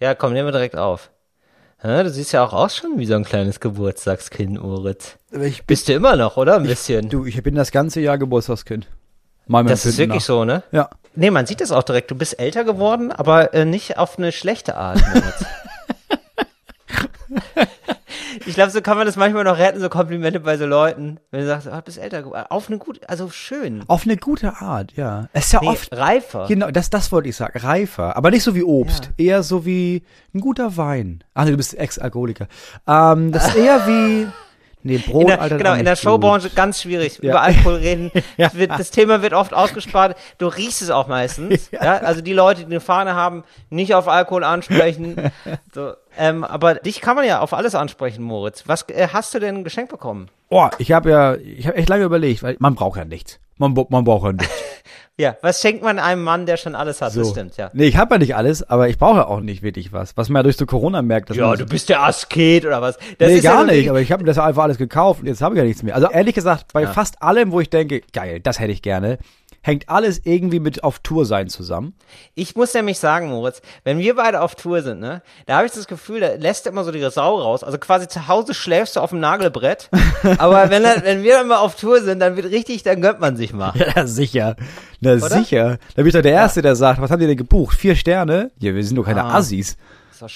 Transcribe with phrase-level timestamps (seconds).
[0.00, 1.10] Ja, komm, nehmen wir direkt auf.
[1.82, 5.16] Ja, du siehst ja auch aus schon wie so ein kleines Geburtstagskind, Moritz.
[5.32, 6.56] Ich Bist du immer noch, oder?
[6.56, 7.08] Ein bisschen.
[7.08, 8.86] Du, ich bin das ganze Jahr Geburtstagskind.
[9.46, 10.62] Mal das ist wirklich so, ne?
[10.72, 10.90] Ja.
[11.14, 12.10] Nee, man sieht das auch direkt.
[12.10, 15.44] Du bist älter geworden, aber äh, nicht auf eine schlechte Art, Moritz.
[18.46, 21.18] ich glaube, so kann man das manchmal noch retten, so Komplimente bei so Leuten.
[21.30, 22.46] Wenn du sagst, oh, du bist älter geworden.
[22.50, 23.84] Auf eine gute, also schön.
[23.88, 25.28] Auf eine gute Art, ja.
[25.32, 25.92] Es ist ja Nee, oft.
[25.96, 26.46] reifer.
[26.48, 27.58] Genau, das, das wollte ich sagen.
[27.58, 28.16] Reifer.
[28.16, 29.10] Aber nicht so wie Obst.
[29.16, 30.02] Eher so wie
[30.34, 31.24] ein guter Wein.
[31.34, 32.48] Ach nee, du bist Ex-Alkoholiker.
[32.86, 34.26] Ähm, das ist eher wie.
[34.82, 35.56] Nee, Brot, in der, Alter.
[35.56, 37.18] genau, in der Showbranche ganz schwierig.
[37.18, 38.10] Über Alkohol reden.
[38.36, 38.52] Ja.
[38.54, 40.16] Wird, das Thema wird oft ausgespart.
[40.38, 41.70] Du riechst es auch meistens.
[41.78, 41.98] Ja.
[41.98, 45.16] Also die Leute, die eine Fahne haben, nicht auf Alkohol ansprechen.
[45.74, 48.64] So, ähm, aber dich kann man ja auf alles ansprechen, Moritz.
[48.66, 50.28] Was äh, hast du denn geschenkt bekommen?
[50.48, 53.38] Oh, ich habe ja, ich habe echt lange überlegt, weil man braucht ja nichts.
[53.58, 54.52] Man, man braucht ja nichts.
[55.20, 57.16] Ja, was schenkt man einem Mann, der schon alles hat?
[57.16, 57.70] Das stimmt, ja.
[57.72, 60.16] Nee, ich habe ja nicht alles, aber ich brauche ja auch nicht wirklich was.
[60.16, 61.30] Was man ja durch so Corona merkt.
[61.30, 62.98] Dass Ja, du bist der Asket oder was?
[63.18, 65.22] Das nee, ja gar so nicht, aber ich habe mir das ja einfach alles gekauft
[65.22, 65.96] und jetzt habe ich ja nichts mehr.
[65.96, 69.18] Also ehrlich gesagt, bei fast allem, wo ich denke, geil, das hätte ich gerne,
[69.62, 71.94] hängt alles irgendwie mit auf Tour sein zusammen.
[72.34, 75.72] Ich muss nämlich sagen, Moritz, wenn wir beide auf Tour sind, ne, da habe ich
[75.72, 77.64] das Gefühl, da lässt er immer so die Sau raus.
[77.64, 79.90] Also quasi zu Hause schläfst du auf dem Nagelbrett.
[80.38, 83.20] aber wenn, er, wenn wir dann mal auf Tour sind, dann wird richtig, dann gönnt
[83.20, 83.72] man sich mal.
[83.96, 84.56] Ja, sicher.
[85.00, 85.78] Na sicher.
[85.94, 87.76] Da bin ich doch der Erste, der sagt, was habt ihr denn gebucht?
[87.78, 88.50] Vier Sterne?
[88.58, 89.34] Ja, wir sind doch keine Ah.
[89.36, 89.76] Assis.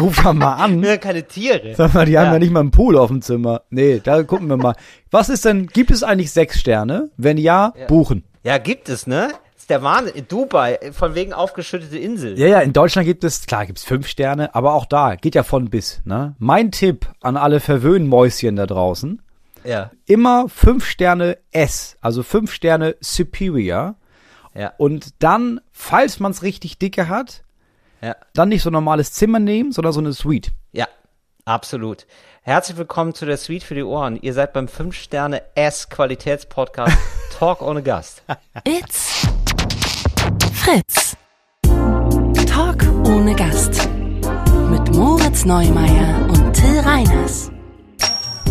[0.00, 0.82] Ruf doch mal an.
[0.82, 1.74] Wir sind keine Tiere.
[1.76, 2.32] Sag mal, die haben Ja.
[2.34, 3.62] ja nicht mal einen Pool auf dem Zimmer.
[3.70, 4.74] Nee, da gucken wir mal.
[5.10, 7.10] Was ist denn, gibt es eigentlich sechs Sterne?
[7.16, 8.24] Wenn ja, buchen.
[8.46, 9.32] Ja, gibt es, ne?
[9.54, 10.14] Das ist der Wahnsinn.
[10.14, 12.38] In Dubai, von wegen aufgeschüttete Insel.
[12.38, 15.34] Ja, ja, in Deutschland gibt es, klar, gibt es fünf Sterne, aber auch da geht
[15.34, 16.36] ja von bis, ne?
[16.38, 19.20] Mein Tipp an alle Verwöhnmäuschen da draußen,
[19.64, 19.90] Ja.
[20.06, 23.96] immer fünf Sterne S, also fünf Sterne Superior.
[24.54, 24.72] Ja.
[24.78, 27.42] Und dann, falls man es richtig dicke hat,
[28.00, 28.14] Ja.
[28.32, 30.52] dann nicht so ein normales Zimmer nehmen, sondern so eine Suite.
[30.70, 30.86] Ja,
[31.46, 32.06] absolut.
[32.42, 34.18] Herzlich willkommen zu der Suite für die Ohren.
[34.20, 36.98] Ihr seid beim 5-Sterne-S-Qualitätspodcast
[37.38, 38.22] Talk ohne Gast.
[38.64, 39.26] It's
[40.52, 41.16] Fritz.
[42.46, 43.88] Talk ohne Gast.
[44.70, 47.50] Mit Moritz Neumeier und Till Reiners.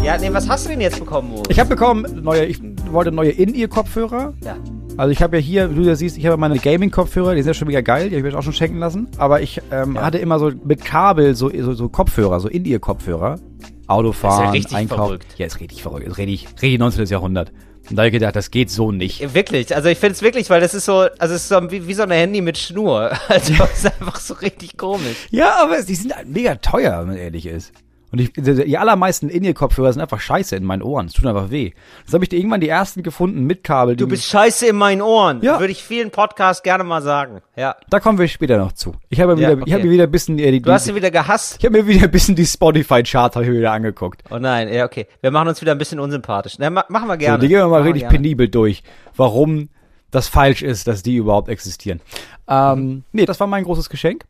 [0.01, 1.49] Ja, nee, was hast du denn jetzt bekommen, Moritz?
[1.49, 2.59] Ich habe bekommen neue, ich
[2.91, 4.33] wollte neue In-Ear-Kopfhörer.
[4.41, 4.55] Ja.
[4.97, 7.49] Also ich habe ja hier, wie du ja siehst, ich habe meine Gaming-Kopfhörer, die sind
[7.49, 9.07] ja schon mega geil, die habe ich mir auch schon schenken lassen.
[9.17, 10.03] Aber ich ähm, Ja.
[10.03, 13.39] hatte immer so mit Kabel so, so, so Kopfhörer, so In-Ear-Kopfhörer.
[13.87, 15.03] Autofahren, Das ist ja richtig Einkaufen.
[15.03, 15.25] verrückt.
[15.37, 16.07] Ja, ist richtig verrückt.
[16.07, 17.05] Ist richtig, richtig 19.
[17.07, 17.51] Jahrhundert.
[17.89, 19.35] Und da habe ich gedacht, das geht so nicht.
[19.35, 21.87] Wirklich, also ich finde es wirklich, weil das ist so, also es ist so wie,
[21.87, 23.11] wie so ein Handy mit Schnur.
[23.27, 25.27] Also es ist einfach so richtig komisch.
[25.29, 27.73] Ja, aber die sind halt mega teuer, wenn man ehrlich ist.
[28.11, 31.07] Und ich, die allermeisten In-Ear-Kopfhörer sind einfach scheiße in meinen Ohren.
[31.07, 31.73] Es tut einfach weh.
[32.05, 33.95] Das habe ich dir irgendwann die ersten gefunden mit Kabel.
[33.97, 35.41] Du die- bist scheiße in meinen Ohren.
[35.41, 35.59] Ja.
[35.59, 37.41] Würde ich vielen Podcasts gerne mal sagen.
[37.57, 37.75] Ja.
[37.89, 38.95] Da kommen wir später noch zu.
[39.09, 39.73] Ich habe Ja, wieder, ich okay.
[39.73, 41.57] habe mir wieder ein bisschen äh, die, Du hast die sie wieder gehasst.
[41.59, 44.23] ich habe mir wieder ein bisschen die Spotify-Charts habe ich mir wieder angeguckt.
[44.29, 45.07] Oh nein, ja, okay.
[45.21, 46.55] Wir machen uns wieder ein bisschen unsympathisch.
[46.59, 47.37] Na, ma machen wir gerne.
[47.37, 48.15] So, die gehen wir mal Machen richtig gerne.
[48.17, 48.83] penibel durch,
[49.17, 49.69] warum
[50.11, 51.99] das falsch ist, dass die überhaupt existieren.
[52.47, 54.23] Ähm, nee, das war mein großes Geschenk.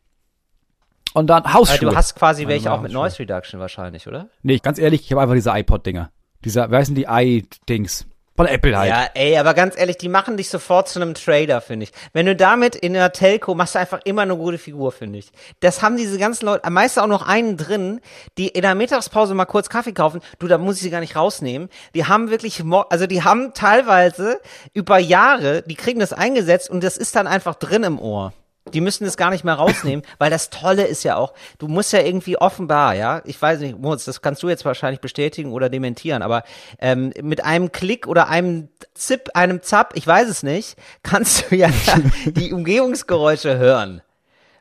[1.16, 1.88] Und dann Hausschuhe.
[1.88, 2.92] du hast quasi Meine welche auch mit.
[2.92, 4.28] Noise Reduction wahrscheinlich, oder?
[4.42, 6.10] nee, ganz ehrlich, ich habe einfach diese iPod-Dinger.
[6.44, 8.06] Diese, wer heißen die i-Dings?
[8.36, 8.90] Von Apple halt.
[8.90, 11.92] Ja, ey, aber ganz ehrlich, die machen dich sofort zu einem Trader, finde ich.
[12.12, 15.30] Wenn du damit in der Telco machst du einfach immer eine gute Figur, finde ich.
[15.60, 18.02] Das haben diese ganzen Leute, am meisten auch noch einen drin,
[18.36, 20.20] die in der Mittagspause mal kurz Kaffee kaufen.
[20.38, 21.70] Du, da muss ich sie gar nicht rausnehmen.
[21.94, 24.38] Die haben wirklich, also die haben teilweise
[24.74, 28.34] über Jahre, die kriegen das eingesetzt und das ist dann einfach drin im Ohr.
[28.72, 31.92] Die müssen es gar nicht mehr rausnehmen, weil das Tolle ist ja auch, du musst
[31.92, 35.68] ja irgendwie offenbar, ja, ich weiß nicht, Moritz, das kannst du jetzt wahrscheinlich bestätigen oder
[35.68, 36.42] dementieren, aber
[36.78, 41.56] ähm, mit einem Klick oder einem Zip, einem Zap, ich weiß es nicht, kannst du
[41.56, 41.68] ja
[42.26, 44.02] die Umgebungsgeräusche hören.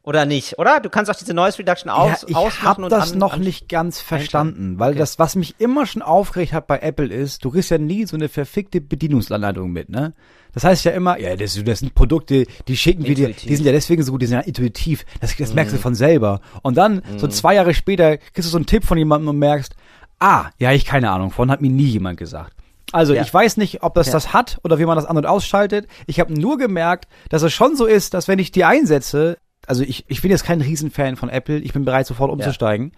[0.06, 0.80] Oder nicht, oder?
[0.80, 3.34] Du kannst auch diese Noise Reduction aus, ja, ich ausmachen habe und das an, noch
[3.34, 5.00] an, nicht ganz verstanden, weil Okay.
[5.00, 8.16] das, was mich immer schon aufgeregt hat bei Apple ist, du kriegst ja nie so
[8.16, 10.14] eine verfickte Bedienungsanleitung mit, ne?
[10.54, 13.66] Das heißt ja immer, ja, das, das sind Produkte, die schicken wir dir, die sind
[13.66, 15.06] ja deswegen so gut, die sind ja intuitiv.
[15.20, 15.78] Das, das merkst Mhm.
[15.78, 16.40] du von selber.
[16.62, 19.76] Und dann, so zwei Jahre später, kriegst du so einen Tipp von jemandem und merkst,
[20.20, 22.54] ah, ja, ich keine Ahnung, von hat mir nie jemand gesagt.
[22.94, 23.24] Also Ja.
[23.24, 24.14] ich weiß nicht, ob das Ja.
[24.14, 25.88] das hat oder wie man das an- und ausschaltet.
[26.06, 29.38] Ich habe nur gemerkt, dass es schon so ist, dass wenn ich die einsetze,
[29.68, 32.92] also ich, ich bin jetzt kein Riesenfan von Apple, ich bin bereit sofort umzusteigen.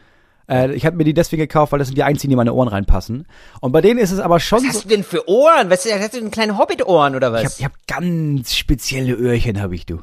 [0.49, 2.53] Äh, ich habe mir die deswegen gekauft, weil das sind die einzigen, die in meine
[2.53, 3.27] Ohren reinpassen.
[3.59, 4.69] Und bei denen ist es aber schon Was so.
[4.79, 5.69] hast du denn für Ohren?
[5.69, 7.59] Was, hast du denn kleine Hobbit-Ohren oder was?
[7.59, 9.99] Ich habe ich hab ganz spezielle Öhrchen, habe ich du.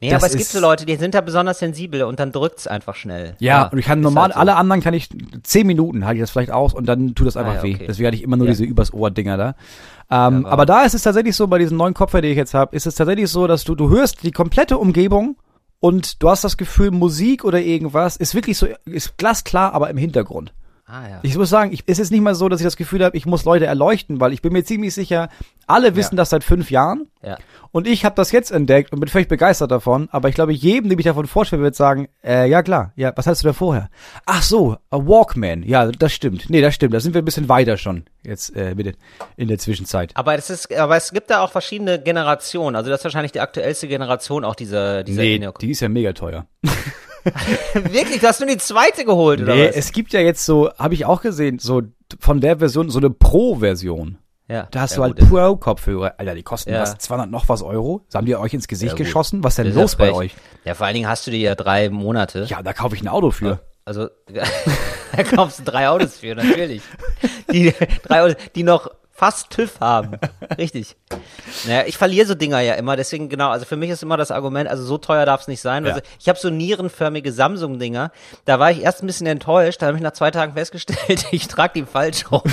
[0.00, 2.66] nee, das aber es gibt so Leute, die sind da besonders sensibel und dann drückt's
[2.66, 3.36] einfach schnell.
[3.40, 4.40] Ja, und ich kann normal, halt so.
[4.40, 5.10] alle anderen kann ich,
[5.42, 7.74] zehn Minuten halte ich das vielleicht aus und dann tut das einfach Ah, ja, weh.
[7.74, 7.84] okay.
[7.88, 8.52] Deswegen hatte ich immer nur Ja.
[8.52, 9.54] diese übers Ohr-Dinger da.
[10.10, 12.54] Ähm, Ja, aber da ist es tatsächlich so, bei diesen neuen Kopfhörer, die ich jetzt
[12.54, 15.36] habe, ist es tatsächlich so, dass du, du hörst die komplette Umgebung
[15.82, 19.96] und du hast das Gefühl, Musik oder irgendwas ist wirklich so, ist glasklar, aber im
[19.96, 20.52] Hintergrund.
[20.94, 21.20] Ah, ja.
[21.22, 23.24] Ich muss sagen, ich, es ist nicht mal so, dass ich das Gefühl habe, ich
[23.24, 25.30] muss Leute erleuchten, weil ich bin mir ziemlich sicher,
[25.66, 26.18] alle wissen Ja.
[26.18, 27.06] das seit fünf Jahren.
[27.22, 27.38] Ja.
[27.70, 30.10] Und ich habe das jetzt entdeckt und bin völlig begeistert davon.
[30.12, 33.26] Aber ich glaube, jedem, dem ich davon vorstelle, wird sagen, äh, ja klar, ja, was
[33.26, 33.88] hattest du da vorher?
[34.26, 35.62] Ach so, a Walkman.
[35.62, 36.50] Ja, das stimmt.
[36.50, 36.92] Nee, das stimmt.
[36.92, 38.94] Da sind wir ein bisschen weiter schon jetzt äh, mit
[39.38, 40.12] in der Zwischenzeit.
[40.14, 42.76] Aber es ist, aber es gibt da auch verschiedene Generationen.
[42.76, 46.12] Also das ist wahrscheinlich die aktuellste Generation auch dieser, dieser Nee, die ist ja mega
[46.12, 46.44] teuer.
[47.74, 49.76] Wirklich, du hast nur die zweite geholt, oder Nee, was?
[49.76, 51.82] es gibt ja jetzt so, habe ich auch gesehen, so
[52.20, 54.18] von der Version, so eine Pro-Version.
[54.48, 54.66] ja.
[54.70, 56.14] Da hast du halt Pro-Kopfhörer.
[56.18, 56.82] Alter, die kosten Ja.
[56.82, 58.04] was, 200 noch was Euro?
[58.14, 59.42] Haben die euch ins Gesicht geschossen?
[59.44, 60.34] Was denn Das ist los bei euch?
[60.64, 62.44] Ja, vor allen Dingen hast du die ja drei Monate.
[62.48, 63.60] Ja, da kaufe ich ein Auto für.
[63.84, 64.08] Also,
[65.16, 66.82] da kaufst du drei Autos für, natürlich.
[67.52, 67.72] Die
[68.04, 70.18] drei Autos, die noch fast TÜV haben.
[70.58, 70.96] Richtig.
[71.66, 74.30] Naja, ich verliere so Dinger ja immer, deswegen genau, also für mich ist immer das
[74.30, 75.84] Argument, also so teuer darf es nicht sein.
[75.84, 75.92] Ja.
[75.92, 78.10] Also ich habe so nierenförmige Samsung-Dinger,
[78.46, 81.46] da war ich erst ein bisschen enttäuscht, da habe ich nach zwei Tagen festgestellt, ich
[81.48, 82.42] trage die falsch rum.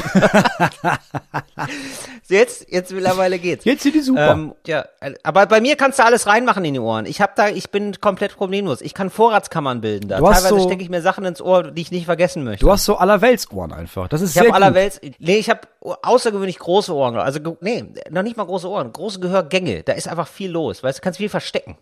[2.29, 3.65] jetzt, jetzt mittlerweile geht's.
[3.65, 4.31] Jetzt sind die super.
[4.31, 7.05] Ähm, ja, äh, aber bei mir kannst du alles reinmachen in die Ohren.
[7.05, 8.81] Ich hab da, ich bin komplett problemlos.
[8.81, 10.19] Ich kann Vorratskammern bilden da.
[10.19, 12.65] Du hast Teilweise so- stecke ich mir Sachen ins Ohr, die ich nicht vergessen möchte.
[12.65, 14.07] du hast so allerweltsohren einfach.
[14.07, 14.55] Das ist ich sehr habe gut.
[14.55, 17.17] allerwelts, nee, ich habe außergewöhnlich große Ohren.
[17.17, 19.83] Also nee, noch nicht mal große Ohren, große Gehörgänge.
[19.83, 21.77] Da ist einfach viel los, weißt du, kannst viel verstecken.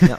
[0.00, 0.18] Ja.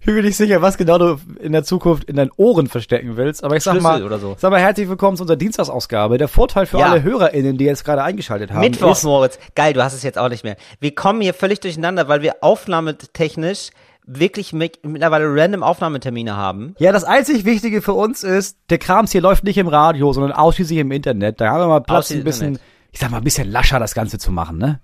[0.00, 3.18] Ich bin mir nicht sicher, was genau du in der Zukunft in deinen Ohren verstecken
[3.18, 4.34] willst, aber ich sag Schlüssel mal, oder so.
[4.38, 6.16] sag mal herzlich willkommen zu unserer Dienstagsausgabe.
[6.16, 6.86] Der Vorteil für Ja.
[6.90, 9.38] alle HörerInnen, die jetzt gerade eingeschaltet haben, Mittwoch, Moritz.
[9.54, 10.56] Geil, du hast es jetzt auch nicht mehr.
[10.80, 13.68] Wir kommen hier völlig durcheinander, weil wir aufnahmetechnisch
[14.18, 16.74] wirklich mit, mittlerweile random Aufnahmetermine haben.
[16.78, 20.32] ja, das einzig Wichtige für uns ist, der Krams hier läuft nicht im Radio, sondern
[20.32, 21.40] ausschließlich im Internet.
[21.40, 22.68] Da haben wir mal Platz, ein bisschen, Internet.
[22.92, 24.80] ich sag mal, ein bisschen lascher das Ganze zu machen, ne?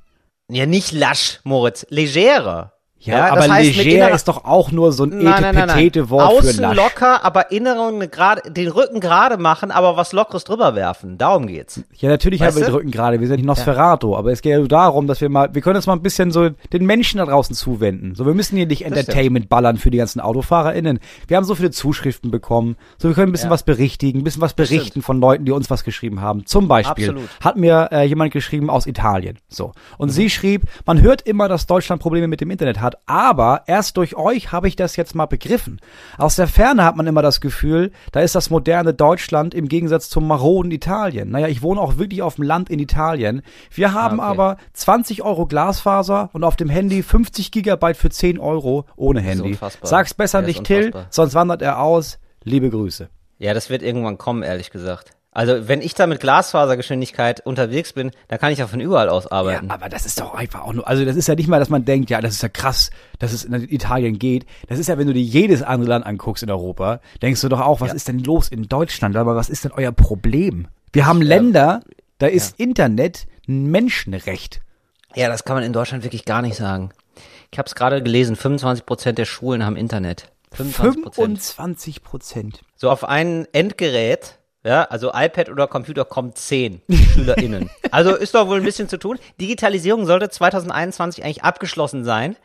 [0.48, 2.75] Ja, nicht lasch, Moritz, legerer.
[2.98, 5.54] Ja, das aber heißt leger ist doch auch nur so ein nein, nein.
[5.56, 6.76] Etepetete-Wort für Außen lasch.
[6.76, 11.16] locker, aber inneren gerade, den Rücken gerade machen, aber was Lockeres drüber werfen.
[11.18, 11.82] Darum geht's.
[11.98, 14.52] Ja, natürlich Weißt haben wir den Rücken gerade, wir sind nicht Nosferatu, aber es geht
[14.52, 17.18] ja nur darum, dass wir mal, wir können uns mal ein bisschen so den Menschen
[17.18, 18.14] da draußen zuwenden.
[18.16, 20.98] So, wir müssen hier nicht Entertainment ballern für die ganzen AutofahrerInnen.
[21.28, 23.54] Wir haben so viele Zuschriften bekommen, so wir können ein bisschen Ja.
[23.54, 26.46] was berichtigen, ein bisschen was berichten von Leuten, die uns was geschrieben haben.
[26.46, 27.28] Zum Beispiel Absolut.
[27.44, 29.38] hat mir äh, jemand geschrieben aus Italien.
[29.48, 29.72] So.
[29.98, 33.96] Und sie schrieb, man hört immer, dass Deutschland Probleme mit dem Internet hat, aber erst
[33.96, 35.80] durch euch habe ich das jetzt mal begriffen.
[36.18, 40.08] Aus der Ferne hat man immer das Gefühl, da ist das moderne Deutschland im Gegensatz
[40.08, 41.30] zum maroden Italien.
[41.30, 43.42] Naja, ich wohne auch wirklich auf dem Land in Italien.
[43.70, 44.28] Wir haben okay.
[44.28, 49.58] aber 20 Euro Glasfaser und auf dem Handy 50 Gigabyte für 10 Euro ohne Handy.
[49.82, 52.18] Sag's besser Ja, nicht, Till, sonst wandert er aus.
[52.44, 53.08] Liebe Grüße.
[53.38, 55.15] Ja, das wird irgendwann kommen, ehrlich gesagt.
[55.36, 59.24] Also, wenn ich da mit Glasfasergeschwindigkeit unterwegs bin, dann kann ich ja von überall aus
[59.24, 59.70] Ja, arbeiten.
[59.70, 61.84] aber das ist doch einfach auch nur, also das ist ja nicht mal, dass man
[61.84, 64.46] denkt, ja, das ist ja krass, dass es in Italien geht.
[64.68, 67.60] Das ist ja, wenn du dir jedes andere Land anguckst in Europa, denkst du doch
[67.60, 67.94] auch, was Ja.
[67.94, 69.14] ist denn los in Deutschland?
[69.16, 70.68] Aber was ist denn euer Problem?
[70.92, 71.80] Wir haben Länder,
[72.18, 74.62] da ist Internet ein Menschenrecht.
[75.14, 76.90] Ja, das kann man in Deutschland wirklich gar nicht sagen.
[77.52, 80.32] Ich habe es gerade gelesen, 25 Prozent der Schulen haben Internet.
[80.52, 81.14] 25 Prozent.
[81.14, 82.60] 25 Prozent.
[82.76, 86.82] So auf ein Endgerät, ja, also iPad oder Computer kommt 10
[87.14, 87.70] SchülerInnen.
[87.92, 89.18] Also ist doch wohl ein bisschen zu tun.
[89.40, 92.36] Digitalisierung sollte 2021 eigentlich abgeschlossen sein.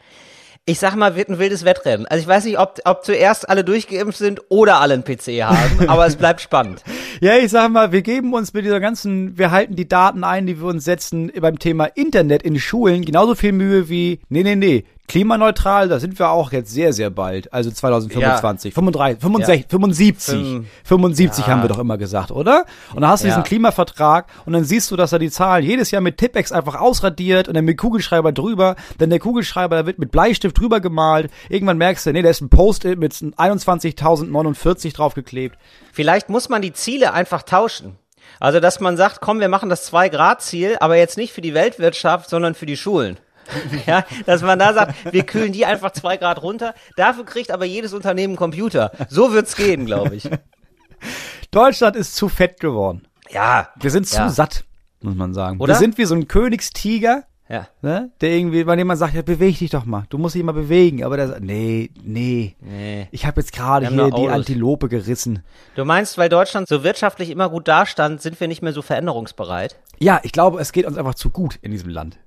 [0.66, 2.06] Ich sag mal, wird ein wildes Wettrennen.
[2.06, 5.80] Also ich weiß nicht, ob, ob zuerst alle durchgeimpft sind oder alle einen PC haben,
[5.90, 6.84] aber es bleibt spannend.
[7.20, 10.46] Ja, ich sag mal, wir geben uns mit dieser ganzen, wir halten die Daten ein,
[10.46, 14.56] die wir uns setzen beim Thema Internet in Schulen genauso viel Mühe wie, nee, nee,
[14.56, 20.34] nee, klimaneutral, da sind wir auch jetzt sehr, sehr bald, also 2025, 35, 65, 75,
[20.36, 21.52] Fünf- 75 Ja.
[21.54, 22.66] haben wir doch immer gesagt, oder?
[22.94, 23.34] Und dann hast du Ja.
[23.34, 26.76] diesen Klimavertrag und dann siehst du, dass er die Zahlen jedes Jahr mit Tippex einfach
[26.80, 31.30] ausradiert und dann mit Kugelschreiber drüber, dann der Kugelschreiber, da wird mit Bleistift drüber gemalt,
[31.50, 35.58] irgendwann merkst du, nee, da ist ein Post-it mit 21.049 draufgeklebt.
[35.92, 37.98] Vielleicht muss man die Ziele einfach tauschen.
[38.40, 42.30] Also, dass man sagt, komm, wir machen das 2-Grad-Ziel, aber jetzt nicht für die Weltwirtschaft,
[42.30, 43.18] sondern für die Schulen.
[43.86, 46.74] Ja, dass man da sagt, wir kühlen die einfach zwei Grad runter.
[46.96, 48.92] Dafür kriegt aber jedes Unternehmen einen Computer.
[49.10, 50.30] So wird's gehen, glaube ich.
[51.52, 53.08] Deutschland ist zu fett geworden.
[53.30, 53.70] Ja.
[53.80, 54.30] Wir sind zu Ja.
[54.30, 54.64] satt,
[55.02, 55.60] muss man sagen.
[55.60, 55.74] Oder?
[55.74, 57.68] Wir sind wie so ein Königstiger, Ja.
[57.82, 58.12] ne?
[58.22, 60.06] der irgendwie, bei dem man sagt, ja, beweg dich doch mal.
[60.10, 61.04] Du musst dich mal bewegen.
[61.04, 62.56] Aber der sagt, nee, nee.
[62.60, 63.08] Nee.
[63.12, 64.30] Ich habe jetzt gerade hier die Autos.
[64.32, 65.44] Antilope gerissen.
[65.76, 69.78] Du meinst, weil Deutschland so wirtschaftlich immer gut dastand, sind wir nicht mehr so veränderungsbereit?
[70.00, 72.18] Ja, ich glaube, es geht uns einfach zu gut in diesem Land.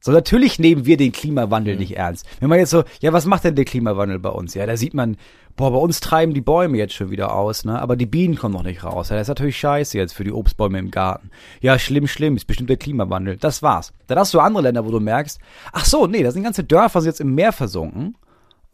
[0.00, 1.80] So, natürlich nehmen wir den Klimawandel Mhm.
[1.80, 2.26] nicht ernst.
[2.40, 4.54] Wenn man jetzt so, ja, was macht denn der Klimawandel bei uns?
[4.54, 5.16] Ja, da sieht man,
[5.56, 7.80] boah, bei uns treiben die Bäume jetzt schon wieder aus, ne?
[7.80, 9.10] Aber die Bienen kommen noch nicht raus.
[9.10, 11.30] Ja, das ist natürlich scheiße jetzt für die Obstbäume im Garten.
[11.60, 13.36] Ja, schlimm, schlimm, ist bestimmt der Klimawandel.
[13.36, 13.92] Das war's.
[14.06, 15.38] Dann hast du andere Länder, wo du merkst,
[15.72, 18.16] ach so, nee, da sind ganze Dörfer jetzt im Meer versunken.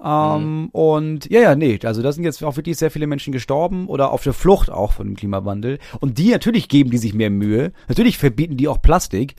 [0.04, 0.68] Ähm, mhm.
[0.72, 4.12] Und ja, ja, nee, also da sind jetzt auch wirklich sehr viele Menschen gestorben oder
[4.12, 5.78] auf der Flucht auch von dem Klimawandel.
[6.00, 7.72] Und die natürlich geben die sich mehr Mühe.
[7.88, 9.34] Natürlich verbieten die auch Plastik,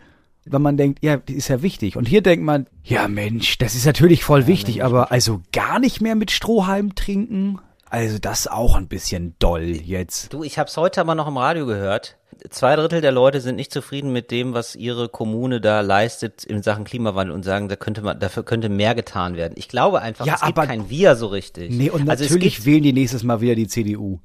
[0.51, 1.98] weil man denkt, ja, das ist ja wichtig.
[1.98, 5.42] Und hier denkt man, ja Mensch, das ist natürlich voll ja, wichtig, Mensch, aber also
[5.51, 7.60] gar nicht mehr mit Strohhalm trinken.
[7.89, 10.34] Also das auch ein bisschen doll jetzt.
[10.34, 12.18] Du, ich habe es heute aber noch im Radio gehört.
[12.50, 16.62] Zwei Drittel der Leute sind nicht zufrieden mit dem, was ihre Kommune da leistet in
[16.62, 19.54] Sachen Klimawandel und sagen, da könnte man, dafür könnte mehr getan werden.
[19.56, 21.72] Ich glaube einfach, ja, es gibt kein Wir so richtig.
[21.72, 24.20] Nee, und also natürlich wählen die nächstes Mal wieder die CDU.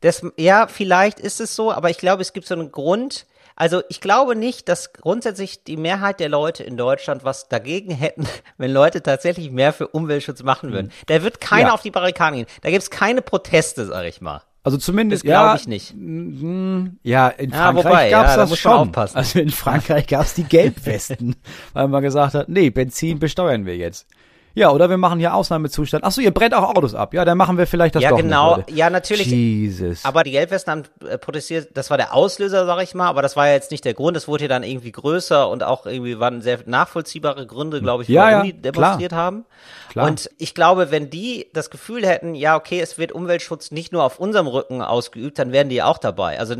[0.00, 3.82] Das, ja, vielleicht ist es so, aber ich glaube, es gibt so einen Grund, also
[3.88, 8.26] ich glaube nicht, dass grundsätzlich die Mehrheit der Leute in Deutschland was dagegen hätten,
[8.58, 10.88] wenn Leute tatsächlich mehr für Umweltschutz machen würden.
[10.88, 11.06] Mhm.
[11.06, 11.74] Da wird keiner ja.
[11.74, 12.46] auf die Barrikaden gehen.
[12.60, 14.42] Da gibt's keine Proteste, sag ich mal.
[14.62, 15.94] Also zumindest das glaube ich nicht.
[17.02, 18.72] Ja, in Frankreich ja, wobei, gab's ja, das da schon.
[18.72, 19.16] Aufpassen.
[19.16, 21.36] Also in Frankreich gab's die Gelbwesten,
[21.72, 24.08] weil man gesagt hat, nee, Benzin besteuern wir jetzt.
[24.56, 26.02] Ja, oder wir machen hier Ausnahmezustand.
[26.02, 27.12] Ach so, ihr brennt auch Autos ab.
[27.12, 28.56] Ja, dann machen wir vielleicht das ja, doch genau.
[28.56, 29.26] Nicht, ja, natürlich.
[29.26, 30.02] Jesus.
[30.02, 31.68] Aber die Gelbwesten haben äh, protestiert.
[31.74, 33.06] Das war der Auslöser, sag ich mal.
[33.06, 34.16] Aber das war ja jetzt nicht der Grund.
[34.16, 38.08] Es wurde ja dann irgendwie größer und auch irgendwie waren sehr nachvollziehbare Gründe, glaube ich,
[38.08, 39.22] ja, warum ja, die demonstriert klar.
[39.22, 39.44] haben.
[39.96, 40.10] Klar.
[40.10, 44.04] Und ich glaube, wenn die das Gefühl hätten, ja, okay, es wird Umweltschutz nicht nur
[44.04, 46.38] auf unserem Rücken ausgeübt, dann wären die auch dabei.
[46.38, 46.56] Also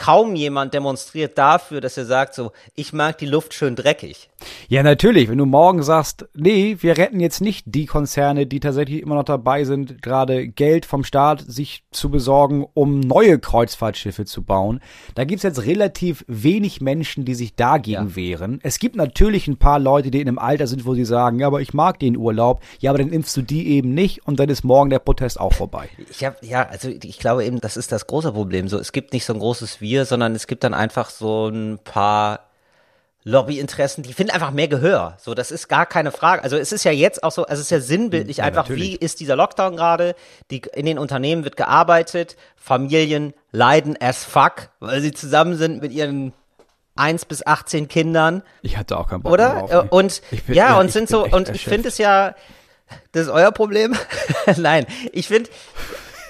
[0.00, 4.30] kaum jemand demonstriert dafür, dass er sagt so, ich mag die Luft schön dreckig.
[4.68, 5.28] Ja, natürlich.
[5.28, 9.24] Wenn du morgen sagst, nee, wir retten jetzt nicht die Konzerne, die tatsächlich immer noch
[9.24, 14.80] dabei sind, gerade Geld vom Staat sich zu besorgen, um neue Kreuzfahrtschiffe zu bauen.
[15.14, 18.16] Da gibt's jetzt relativ wenig Menschen, die sich dagegen ja.
[18.16, 18.58] wehren.
[18.62, 21.46] Es gibt natürlich ein paar Leute, die in einem Alter sind, wo sie sagen, ja,
[21.46, 22.62] aber ich mag den Urlaub.
[22.80, 25.52] Ja, aber dann impfst du die eben nicht und dann ist morgen der Protest auch
[25.52, 25.90] vorbei.
[26.10, 28.68] Ich hab, ja, also ich glaube eben, das ist das große Problem.
[28.68, 31.78] So, es gibt nicht so ein großes Wir, sondern es gibt dann einfach so ein
[31.84, 32.40] paar
[33.22, 35.18] Lobbyinteressen, die finden einfach mehr Gehör.
[35.20, 36.42] So, das ist gar keine Frage.
[36.42, 38.92] Also es ist ja jetzt auch so, also es ist ja sinnbildlich ja, einfach, natürlich.
[38.92, 40.14] wie ist dieser Lockdown gerade?
[40.50, 45.92] Die, in den Unternehmen wird gearbeitet, Familien leiden as fuck, weil sie zusammen sind mit
[45.92, 46.32] ihren
[46.96, 48.42] eins bis 18 Kindern.
[48.62, 49.66] Ich hatte auch keinen Bock Oder?
[49.68, 52.34] Drauf, und ja, ja, und sind so, und ich finde es ja,
[53.12, 53.96] das ist euer Problem.
[54.56, 55.50] Nein, ich finde,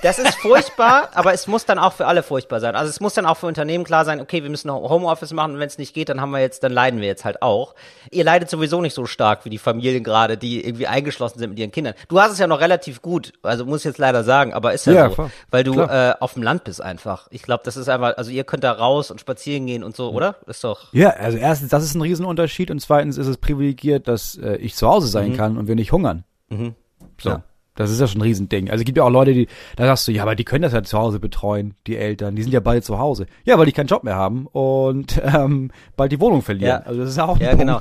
[0.02, 2.74] das ist furchtbar, aber es muss dann auch für alle furchtbar sein.
[2.74, 5.58] Also es muss dann auch für Unternehmen klar sein, okay, wir müssen Homeoffice machen und
[5.60, 7.74] wenn es nicht geht, dann haben wir jetzt, dann leiden wir jetzt halt auch.
[8.10, 11.58] Ihr leidet sowieso nicht so stark wie die Familien gerade, die irgendwie eingeschlossen sind mit
[11.58, 11.94] ihren Kindern.
[12.08, 14.86] Du hast es ja noch relativ gut, also muss ich jetzt leider sagen, aber ist
[14.86, 17.28] ja, ja so, klar, weil du äh, auf dem Land bist einfach.
[17.30, 20.10] Ich glaube, das ist einfach, also ihr könnt da raus und spazieren gehen und so,
[20.10, 20.36] oder?
[20.46, 20.92] Ist doch.
[20.92, 24.74] Ja, also erstens, das ist ein Riesenunterschied und zweitens ist es privilegiert, dass äh, ich
[24.74, 25.36] zu Hause sein mhm.
[25.36, 26.24] kann und wir nicht hungern.
[26.50, 26.74] Mhm.
[27.20, 27.30] So.
[27.30, 27.44] Ja.
[27.76, 28.68] Das ist ja schon ein Riesending.
[28.70, 30.72] Also es gibt ja auch Leute, die, da sagst du, ja, aber die können das
[30.72, 32.36] ja zu Hause betreuen, die Eltern.
[32.36, 33.26] Die sind ja bald zu Hause.
[33.44, 36.82] Ja, weil die keinen Job mehr haben und ähm, bald die Wohnung verlieren.
[36.82, 36.86] Ja.
[36.86, 37.48] Also das ist ja auch ein ja.
[37.50, 37.60] Punkt.
[37.60, 37.78] Genau.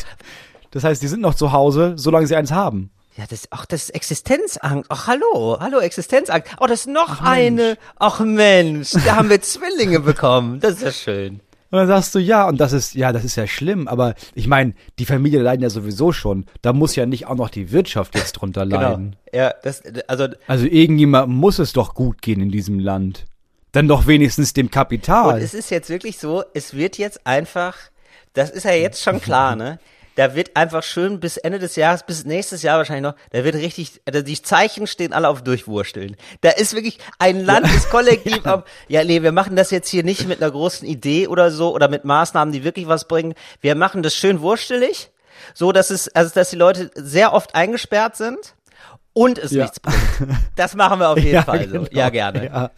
[0.72, 2.92] Das heißt, die sind noch zu Hause, solange sie eins haben.
[3.18, 4.90] Ja, das, ach, das ist Existenzangst.
[4.90, 6.56] Ach, hallo, hallo, Existenzangst.
[6.62, 7.78] Oh, das ist noch ach, eine.
[7.98, 10.62] Ach Mensch, da haben wir Zwillinge bekommen.
[10.62, 11.42] Das ist ja schön.
[11.72, 14.48] Und dann sagst du, ja, und das ist, ja, das ist ja schlimm, aber ich
[14.48, 16.46] meine, die Familie leiden ja sowieso schon.
[16.64, 18.82] Da muss ja nicht auch noch die Wirtschaft jetzt drunter genau.
[18.82, 19.16] leiden.
[19.32, 19.44] Genau.
[19.44, 20.28] Ja, das, also.
[20.48, 23.26] Also irgendjemand muss es doch gut gehen in diesem Land.
[23.72, 25.36] Dann doch wenigstens dem Kapital.
[25.36, 27.76] Und es ist jetzt wirklich so, es wird jetzt einfach,
[28.34, 29.80] das ist ja jetzt schon klar, ne?
[30.20, 33.56] Da wird einfach schön bis Ende des Jahres, bis nächstes Jahr wahrscheinlich noch, da wird
[33.56, 36.18] richtig, also die Zeichen stehen alle auf Durchwursteln.
[36.42, 38.56] Da ist wirklich ein Landeskollektiv ja.
[38.56, 41.74] auf, ja, nee, wir machen das jetzt hier nicht mit einer großen Idee oder so
[41.74, 43.34] oder mit Maßnahmen, die wirklich was bringen.
[43.62, 45.10] Wir machen das schön wurstelig,
[45.54, 48.56] so dass es, also dass die Leute sehr oft eingesperrt sind
[49.14, 49.62] und es ja.
[49.62, 50.02] nichts bringt.
[50.58, 51.86] Das machen wir auf jeden ja, Fall genau.
[51.86, 51.92] so.
[51.92, 52.46] Ja, gerne.
[52.46, 52.72] Ja.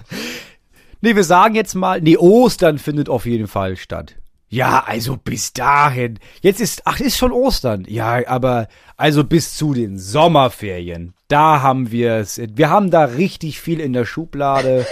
[1.01, 4.17] Nee, wir sagen jetzt mal, nee, Ostern findet auf jeden Fall statt.
[4.51, 6.19] Ja, also bis dahin.
[6.41, 7.85] Jetzt ist, ach, ist schon Ostern.
[7.87, 8.67] Ja, aber
[8.97, 11.13] also bis zu den Sommerferien.
[11.29, 12.37] Da haben wir es.
[12.37, 14.85] Wir haben da richtig viel in der Schublade.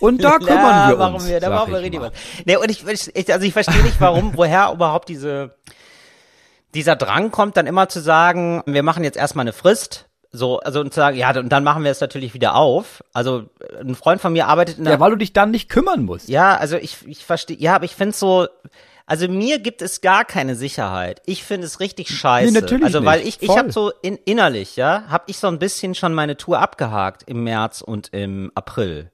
[0.00, 1.28] Und da kümmern ja, wir uns.
[1.28, 2.12] Wir, da brauchen wir richtig was.
[2.46, 5.54] Nee, und ich, ich, also ich verstehe nicht, warum, woher überhaupt diese,
[6.72, 10.05] dieser Drang kommt, dann immer zu sagen, wir machen jetzt erstmal eine Frist.
[10.36, 13.02] So, also und zu sagen, ja, und dann machen wir es natürlich wieder auf.
[13.12, 13.44] Also
[13.80, 14.94] ein Freund von mir arbeitet in der.
[14.94, 16.28] Ja, weil du dich dann nicht kümmern musst.
[16.28, 18.46] Ja, also ich, ich verstehe, ja, aber ich finde so,
[19.06, 21.22] also mir gibt es gar keine Sicherheit.
[21.26, 22.52] Ich finde es richtig scheiße.
[22.52, 25.60] Nee, natürlich also weil ich, ich habe so in, innerlich, ja, habe ich so ein
[25.60, 29.10] bisschen schon meine Tour abgehakt im März und im April.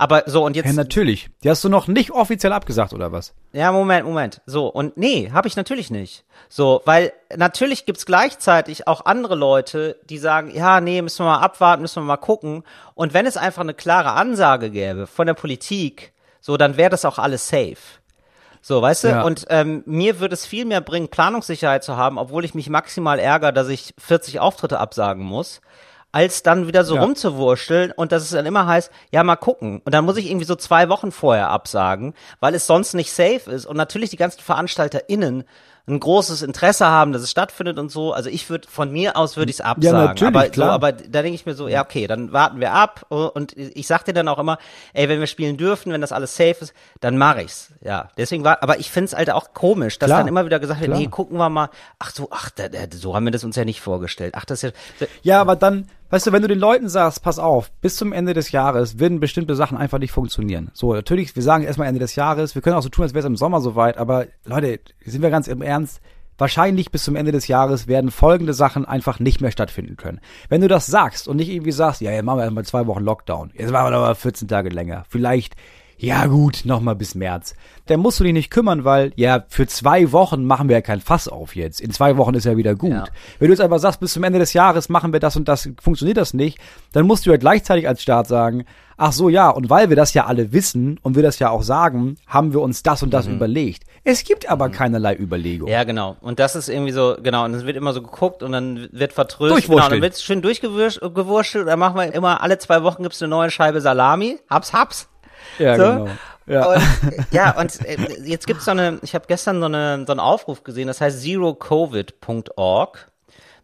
[0.00, 0.64] Aber so und jetzt.
[0.64, 1.28] Ja, natürlich.
[1.44, 3.34] Die hast du noch nicht offiziell abgesagt oder was?
[3.52, 4.40] Ja, Moment, Moment.
[4.46, 6.24] So und nee, habe ich natürlich nicht.
[6.48, 11.40] So, weil natürlich gibt's gleichzeitig auch andere Leute, die sagen, ja, nee, müssen wir mal
[11.40, 12.62] abwarten, müssen wir mal gucken.
[12.94, 17.04] Und wenn es einfach eine klare Ansage gäbe von der Politik, so, dann wäre das
[17.04, 17.76] auch alles safe.
[18.62, 19.08] So, weißt du?
[19.08, 19.22] Ja.
[19.22, 23.18] Und ähm, mir würde es viel mehr bringen, Planungssicherheit zu haben, obwohl ich mich maximal
[23.18, 25.60] ärgere, dass ich 40 Auftritte absagen muss.
[26.12, 27.02] Als dann wieder so Ja.
[27.02, 29.80] rumzuwurschteln und dass es dann immer heißt, ja, mal gucken.
[29.84, 33.50] Und dann muss ich irgendwie so zwei Wochen vorher absagen, weil es sonst nicht safe
[33.50, 33.66] ist.
[33.66, 35.44] Und natürlich die ganzen VeranstalterInnen
[35.88, 38.12] ein großes Interesse haben, dass es stattfindet und so.
[38.12, 39.98] Also ich würde, von mir aus würde ich es absagen.
[39.98, 40.68] natürlich, aber, klar.
[40.68, 43.06] So, aber da denke ich mir so, ja, okay, dann warten wir ab.
[43.08, 44.58] Und ich sag dir dann auch immer,
[44.92, 47.72] ey, wenn wir spielen dürfen, wenn das alles safe ist, dann mache ich's.
[47.82, 50.80] Ja, deswegen war, aber ich find's halt auch komisch, dass Klar, dann immer wieder gesagt
[50.80, 51.00] wird, klar.
[51.00, 51.70] nee, gucken wir mal.
[51.98, 52.50] Ach so, ach,
[52.92, 54.34] so haben wir das uns ja nicht vorgestellt.
[54.36, 57.38] Ach, das ist ja, Ja, aber dann, weißt du, wenn du den Leuten sagst, pass
[57.38, 60.70] auf, bis zum Ende des Jahres werden bestimmte Sachen einfach nicht funktionieren.
[60.74, 63.20] So, natürlich, wir sagen erstmal Ende des Jahres, wir können auch so tun, als wäre
[63.20, 66.00] es im Sommer soweit, aber Leute, sind wir ganz im Ernst,
[66.36, 70.20] wahrscheinlich bis zum Ende des Jahres werden folgende Sachen einfach nicht mehr stattfinden können.
[70.48, 73.04] Wenn du das sagst und nicht irgendwie sagst, ja, jetzt machen wir erstmal zwei Wochen
[73.04, 75.54] Lockdown, jetzt machen wir noch mal 14 Tage länger, vielleicht
[76.00, 77.54] ja gut, noch mal bis März.
[77.84, 81.02] Dann musst du dich nicht kümmern, weil ja, für zwei Wochen machen wir ja kein
[81.02, 81.78] Fass auf jetzt.
[81.78, 82.90] In zwei Wochen ist ja wieder gut.
[82.90, 83.04] Ja.
[83.38, 85.68] Wenn du jetzt aber sagst, bis zum Ende des Jahres machen wir das und das,
[85.78, 86.58] funktioniert das nicht,
[86.92, 88.64] dann musst du ja gleichzeitig als Staat sagen,
[88.96, 91.62] ach so, ja, und weil wir das ja alle wissen und wir das ja auch
[91.62, 93.82] sagen, haben wir uns das und das überlegt.
[94.02, 95.68] Es gibt aber keinerlei Überlegung.
[95.68, 96.16] Ja, genau.
[96.22, 99.12] Und das ist irgendwie so, genau, und es wird immer so geguckt und dann wird
[99.12, 99.68] vertröstet.
[99.68, 103.20] Genau, dann wird es schön durchgewurschtelt und dann machen wir immer, alle zwei Wochen gibt's
[103.20, 104.38] eine neue Scheibe Salami.
[104.48, 105.09] Haps, haps.
[105.58, 105.82] Ja, So.
[105.82, 106.08] genau.
[106.46, 106.66] Ja.
[106.66, 106.82] Und,
[107.30, 110.64] ja, und äh, jetzt gibt's so eine, ich habe gestern so, eine, so einen Aufruf
[110.64, 113.08] gesehen, das heißt zerocovid.org.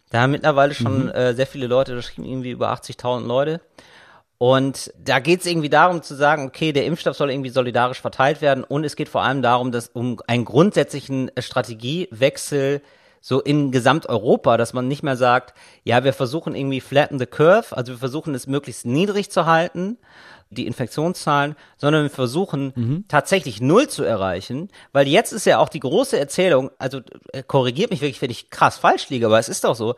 [0.09, 1.09] Da haben mittlerweile schon Mhm.
[1.11, 3.61] äh, sehr viele Leute, da schrieben irgendwie über 80.000 Leute.
[4.37, 8.39] Und da geht es irgendwie darum zu sagen, okay, der Impfstoff soll irgendwie solidarisch verteilt
[8.41, 12.81] werden und es geht vor allem darum, dass um einen grundsätzlichen äh, Strategiewechsel
[13.19, 17.75] so in Gesamteuropa, dass man nicht mehr sagt, ja, wir versuchen irgendwie flatten the curve,
[17.75, 19.97] also wir versuchen es möglichst niedrig zu halten,
[20.49, 25.79] die Infektionszahlen, sondern wir versuchen tatsächlich null zu erreichen, weil jetzt ist ja auch die
[25.79, 27.01] große Erzählung, also
[27.33, 29.95] äh, korrigiert mich wirklich, wenn ich krass falsch liege, aber es ist doch so,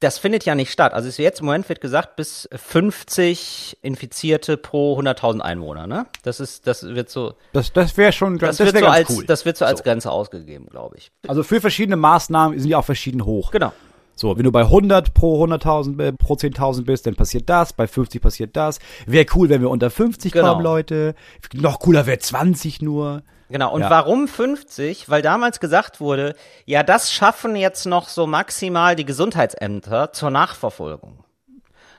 [0.00, 0.94] das findet ja nicht statt.
[0.94, 6.06] Also ist jetzt im Moment wird gesagt, bis 50 Infizierte pro 100.000 Einwohner, ne?
[6.22, 8.96] Das ist, das wird so, Das, das wäre schon das, das wird wär so ganz
[8.96, 9.26] als, cool.
[9.26, 11.12] das wird so als Grenze ausgegeben, glaube ich.
[11.28, 13.50] also für verschiedene Maßnahmen sind die auch verschieden hoch.
[13.50, 13.72] Genau.
[14.20, 17.86] So, wenn du bei 100 pro 100.000, äh, pro 10.000 bist, dann passiert das, bei
[17.86, 18.78] 50 passiert das.
[19.06, 20.52] Wäre cool, wenn wir unter 50 Genau.
[20.52, 21.14] kommen, Leute.
[21.54, 23.22] Noch cooler wäre 20 nur.
[23.48, 23.72] Genau.
[23.72, 23.88] Und Ja.
[23.88, 25.08] warum 50?
[25.08, 26.34] Weil damals gesagt wurde,
[26.66, 31.24] ja, das schaffen jetzt noch so maximal die Gesundheitsämter zur Nachverfolgung.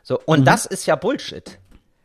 [0.04, 1.58] So, und das ist ja Bullshit.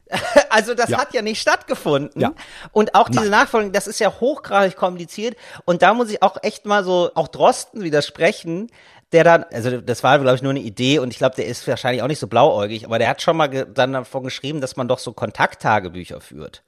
[0.51, 0.93] Also das Mhm.
[0.93, 0.99] Ja.
[1.01, 2.23] hat ja nicht stattgefunden.
[2.23, 2.33] Ja.
[2.73, 5.37] Und auch diese Nachfolgung, das ist ja hochgradig kompliziert.
[5.67, 8.71] Und da muss ich auch echt mal so, auch Drosten widersprechen,
[9.13, 11.67] der dann, also das war, glaube ich, nur eine Idee und ich glaube, der ist
[11.69, 14.77] wahrscheinlich auch nicht so blauäugig, aber der hat schon mal ge dann davon geschrieben, dass
[14.77, 16.63] man doch so Kontakttagebücher führt.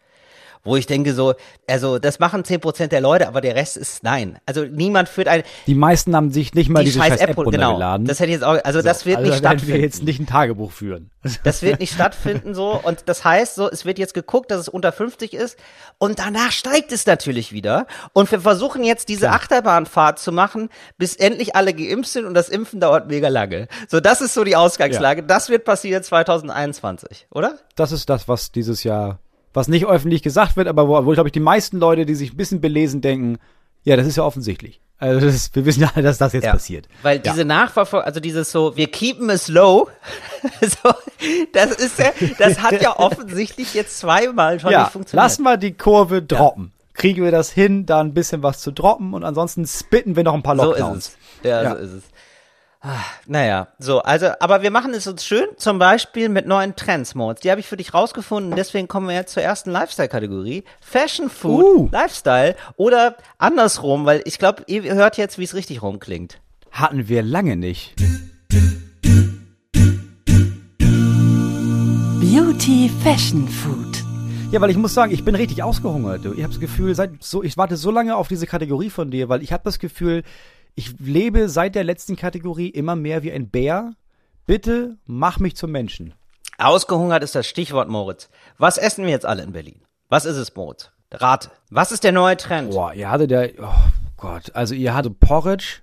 [0.68, 1.34] Wo ich denke so,
[1.66, 4.38] also das machen 10% der Leute, aber der Rest ist nein.
[4.46, 7.30] Also niemand führt ein, Die meisten haben sich nicht mal die diese scheiß scheiß App,
[7.30, 7.70] App, genau.
[7.70, 8.06] runtergeladen.
[8.06, 9.74] Das hätte ich jetzt auch, also das wird also nicht stattfinden.
[9.74, 11.10] wir jetzt nicht ein Tagebuch führen.
[11.44, 14.68] Das wird nicht stattfinden so und das heißt so, es wird jetzt geguckt, dass es
[14.68, 15.58] unter 50 ist
[15.98, 21.16] und danach steigt es natürlich wieder und wir versuchen jetzt diese Achterbahnfahrt zu machen, bis
[21.16, 23.68] endlich alle geimpft sind und das Impfen dauert mega lange.
[23.88, 25.22] So, das ist so die Ausgangslage.
[25.22, 27.58] Das wird passieren 2021, oder?
[27.76, 29.18] Das ist das, was dieses Jahr,
[29.54, 32.32] was nicht öffentlich gesagt wird, aber wo, wo glaube ich, die meisten Leute, die sich
[32.32, 33.38] ein bisschen belesen, denken,
[33.84, 34.80] ja, das ist ja offensichtlich.
[34.98, 36.88] Also das wir wissen ja, alle, dass das jetzt passiert.
[37.02, 39.88] Weil diese Nachverfolgung, also dieses so, wir keepen es low,
[40.60, 40.90] so,
[41.52, 45.22] das ist ja, das hat ja offensichtlich jetzt zweimal schon Ja, nicht funktioniert.
[45.24, 46.72] lassen wir die Kurve droppen.
[46.94, 50.34] Kriegen wir das hin, da ein bisschen was zu droppen und ansonsten spitten wir noch
[50.34, 51.06] ein paar So Lockdowns.
[51.08, 51.48] ist es.
[51.48, 51.70] Ja, Ja.
[51.70, 52.02] so ist es.
[52.80, 57.16] Ah, Naja, so, also, aber wir machen es uns schön, zum Beispiel mit neuen Trends,
[57.16, 57.40] Modes.
[57.40, 60.62] Die habe ich für dich rausgefunden, deswegen kommen wir jetzt zur ersten Lifestyle-Kategorie.
[60.80, 61.88] Fashion, Food, Uh.
[61.90, 66.40] Lifestyle oder andersrum, weil ich glaube, ihr hört jetzt, wie es richtig rumklingt.
[66.70, 67.94] Hatten wir lange nicht.
[72.20, 74.04] Beauty Fashion Food.
[74.52, 76.24] Ja, weil ich muss sagen, ich bin richtig ausgehungert.
[76.24, 76.32] Du.
[76.32, 79.28] Ich habe das Gefühl, seit so, ich warte so lange auf diese Kategorie von dir,
[79.28, 80.22] weil ich habe das Gefühl,
[80.74, 83.94] ich lebe seit der letzten Kategorie immer mehr wie ein Bär.
[84.46, 86.14] Bitte mach mich zum Menschen.
[86.58, 88.30] Ausgehungert ist das Stichwort, Moritz.
[88.58, 89.82] Was essen wir jetzt alle in Berlin?
[90.08, 90.90] Was ist es, Moritz?
[91.12, 91.50] Rate.
[91.70, 92.70] Was ist der neue Trend?
[92.70, 95.80] Boah, ihr hattet der, oh Gott, also ihr hattet Porridge,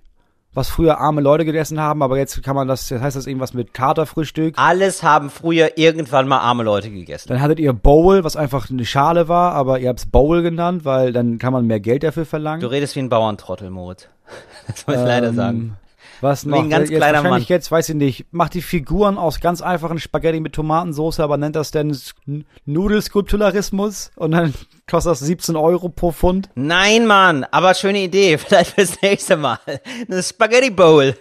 [0.53, 3.53] was früher arme Leute gegessen haben, aber jetzt kann man das, das heißt das irgendwas
[3.53, 4.55] mit Katerfrühstück.
[4.57, 7.29] Alles haben früher irgendwann mal arme Leute gegessen.
[7.29, 11.11] Dann hattet ihr Bowl, was einfach eine Schale war, aber ihr habt's Bowl genannt, weil
[11.11, 12.61] dann kann man mehr Geld dafür verlangen.
[12.61, 14.07] Du redest wie ein Bauerntrottel, Moritz.
[14.67, 15.77] Das muss ich leider Ähm, sagen.
[16.21, 16.63] Was noch?
[16.63, 17.55] ein ganz jetzt kleiner wahrscheinlich Mann.
[17.57, 21.55] jetzt, weiß ich nicht, macht die Figuren aus ganz einfachen Spaghetti mit Tomatensauce, aber nennt
[21.57, 24.53] das denn S- N- Nudelskulpturarismus und dann
[24.89, 26.49] kostet das 17 Euro pro Pfund.
[26.55, 28.37] Nein, Mann, aber schöne Idee.
[28.39, 29.59] Vielleicht fürs nächste Mal.
[30.09, 31.15] Eine Spaghetti Bowl.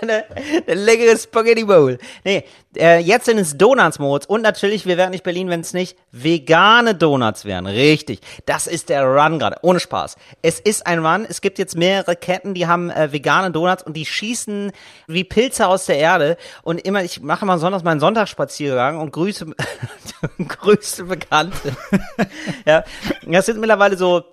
[0.00, 0.24] eine,
[0.66, 1.98] eine leckere Spaghetti Bowl.
[2.24, 2.44] Nee,
[2.76, 4.26] äh, jetzt sind es Donuts-Modes.
[4.26, 7.66] Und natürlich, wir wären nicht Berlin, wenn es nicht vegane Donuts wären.
[7.66, 8.20] Richtig.
[8.46, 9.56] Das ist der Run gerade.
[9.62, 10.16] Ohne Spaß.
[10.42, 11.26] Es ist ein Run.
[11.28, 14.72] Es gibt jetzt mehrere Ketten, die haben äh, vegane Donuts und die schießen
[15.06, 16.36] wie Pilze aus der Erde.
[16.62, 19.46] Und immer, ich mache mal sonntags meinen Sonntagsspaziergang und grüße,
[20.48, 21.76] grüße Bekannte.
[22.66, 22.84] ja,
[23.26, 24.24] das sind mittlerweile so,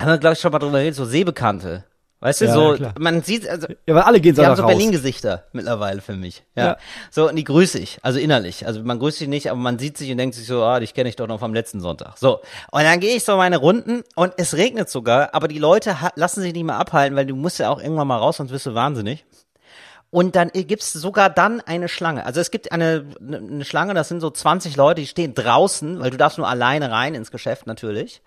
[0.00, 1.84] haben wir glaube ich schon mal drüber geredet, so Seebekannte.
[2.20, 4.66] Weißt du, Ja, so, ja, man sieht, also, Ja, weil alle gehen die haben so.
[4.66, 6.44] Berlin-Gesichter mittlerweile für mich.
[6.54, 6.66] Ja.
[6.66, 6.76] Ja.
[7.10, 8.66] So, und die grüße ich, also innerlich.
[8.66, 10.92] Also man grüßt sie nicht, aber man sieht sich und denkt sich so, ah, dich
[10.92, 12.18] kenne ich doch noch vom letzten Sonntag.
[12.18, 12.40] So.
[12.70, 16.42] Und dann gehe ich so meine Runden und es regnet sogar, aber die Leute lassen
[16.42, 18.74] sich nicht mehr abhalten, weil du musst ja auch irgendwann mal raus, sonst wirst du
[18.74, 19.24] wahnsinnig.
[20.10, 22.26] Und dann gibt's sogar dann eine Schlange.
[22.26, 26.10] Also es gibt eine, eine Schlange, das sind so 20 Leute, die stehen draußen, weil
[26.10, 28.20] du darfst nur alleine rein ins Geschäft natürlich.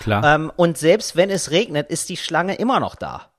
[0.00, 0.22] Klar.
[0.34, 3.29] Ähm, und selbst wenn es regnet, ist die Schlange immer noch da.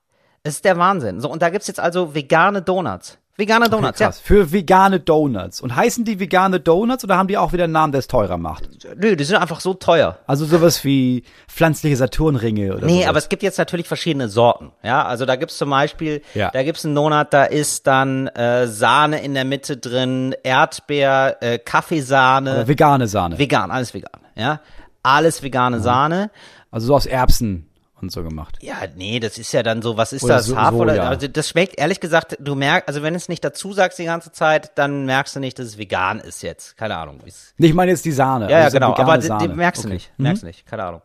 [0.44, 1.20] Es ist der Wahnsinn.
[1.20, 3.18] So, und da gibt's jetzt also vegane Donuts.
[3.36, 4.20] Vegane Donuts, Krass.
[4.20, 5.60] Für vegane Donuts.
[5.62, 8.36] Und heißen die vegane Donuts oder haben die auch wieder einen Namen, der es teurer
[8.36, 8.68] macht?
[8.84, 8.90] ja.
[8.94, 10.18] Nö, die sind einfach so teuer.
[10.26, 13.08] Also sowas wie pflanzliche Saturnringe oder Nee, sowas.
[13.08, 14.72] aber es gibt jetzt natürlich verschiedene Sorten.
[14.82, 16.50] Ja, also da gibt's zum Beispiel, Ja.
[16.50, 21.58] da gibt's einen Donut, da ist dann äh, Sahne in der Mitte drin, Erdbeer, äh,
[21.58, 23.38] Kaffeesahne, Oder vegane Sahne.
[23.38, 24.10] vegan, alles vegan.
[24.34, 24.60] Ja,
[25.02, 26.30] alles vegane Sahne.
[26.70, 27.66] also so aus Erbsen
[28.02, 28.58] und so gemacht.
[28.60, 30.46] Ja, nee, das ist ja dann so, was ist Oder das?
[30.46, 30.94] so- Hafer oder?
[30.96, 31.08] Soja.
[31.08, 34.32] Also das schmeckt ehrlich gesagt, du merkst, also wenn es nicht dazu sagst die ganze
[34.32, 36.76] Zeit, dann merkst du nicht, dass es vegan ist jetzt.
[36.76, 37.20] Keine Ahnung.
[37.24, 38.46] wie's- ich meine jetzt die Sahne.
[38.46, 38.94] Ja, ja, Also so genau.
[38.96, 39.94] Aber die, die merkst du Okay.
[39.94, 40.12] nicht.
[40.18, 40.22] Mhm.
[40.24, 40.66] Merkst du nicht.
[40.66, 41.02] Keine Ahnung.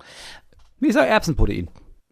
[0.80, 1.70] Wie ist auch Erbsenprotein?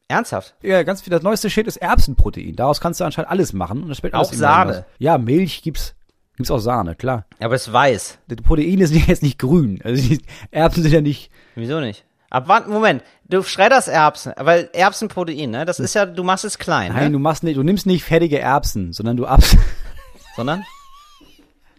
[0.07, 0.53] Ernsthaft?
[0.61, 1.11] Ja, ganz viel.
[1.11, 2.55] Das neueste Shit ist Erbsenprotein.
[2.55, 3.81] Daraus kannst du anscheinend alles machen.
[3.83, 4.61] Und das schmeckt Auch Sahne?
[4.71, 4.83] anders.
[4.99, 5.95] Ja, Milch gibt's.
[6.37, 7.25] Gibt's auch Sahne, klar.
[7.39, 8.19] Aber es ist weiß.
[8.27, 9.79] Das Protein ist jetzt nicht grün.
[9.83, 10.21] Also die
[10.51, 11.31] Erbsen sind ja nicht.
[11.55, 12.05] Wieso nicht?
[12.35, 15.63] Ab wann, Moment, du schredderst Erbsen, weil Erbsenprotein, ne?
[15.63, 17.11] Das ist ja, du machst es klein, Nein, ne?
[17.11, 19.55] du machst nicht, du nimmst nicht fertige Erbsen, sondern du abs.
[20.35, 20.65] Sondern?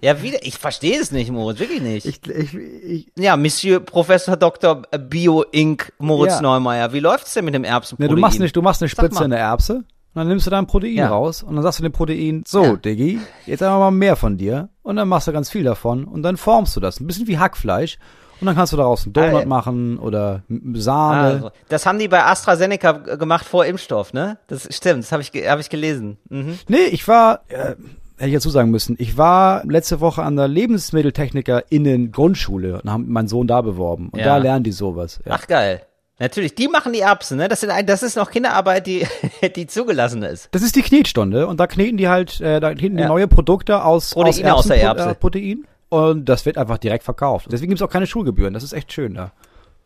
[0.00, 2.06] Ja, wieder, ich verstehe es nicht, Moritz, wirklich nicht.
[2.06, 4.80] Ich, ich, ich, ja, Monsieur Professor Dr.
[4.98, 5.92] Bio Inc.
[5.98, 6.40] Moritz Ja.
[6.40, 8.14] Neumeier, wie läuft's denn mit dem ne, Erbsenprotein?
[8.14, 9.74] du machst nicht, du machst eine Spritze in der Erbse.
[9.74, 11.08] Und dann nimmst du dein Protein Ja.
[11.08, 12.76] raus und dann sagst du dem Protein, so, Ja.
[12.76, 14.70] Diggi, jetzt einfach mal mehr von dir.
[14.82, 16.98] Und dann machst du ganz viel davon und dann formst du das.
[16.98, 17.98] Ein bisschen wie Hackfleisch.
[18.40, 19.46] Und dann kannst du daraus einen Donut Ah, ja.
[19.46, 20.42] machen oder
[20.74, 21.20] Sahne.
[21.22, 24.38] Also, das haben die bei AstraZeneca gemacht vor Impfstoff, ne?
[24.48, 26.18] Das stimmt, das habe ich, hab ich gelesen.
[26.28, 26.58] Mhm.
[26.68, 27.74] Nee, ich war, äh,
[28.18, 33.08] hätte ich dazu sagen müssen, ich war letzte Woche an der LebensmitteltechnikerInnen Grundschule und haben
[33.10, 34.08] meinen Sohn da beworben.
[34.10, 34.26] Und Ja.
[34.26, 35.20] da lernen die sowas.
[35.24, 35.32] Ja.
[35.38, 35.82] Ach geil.
[36.18, 37.46] Natürlich, die machen die Erbsen, ne?
[37.48, 39.06] Das, sind, ein- das ist noch Kinderarbeit, die,
[39.56, 40.48] die zugelassen ist.
[40.52, 43.08] Das ist die Knetstunde und da kneten die halt, äh, da kneten die Ja.
[43.08, 45.08] neue Produkte aus, Proteine aus der Erbsenpro- Erbse.
[45.10, 45.66] Äh, Protein.
[45.88, 47.46] Und das wird einfach direkt verkauft.
[47.50, 48.54] Deswegen gibt's auch keine Schulgebühren.
[48.54, 49.32] Das ist echt schön da.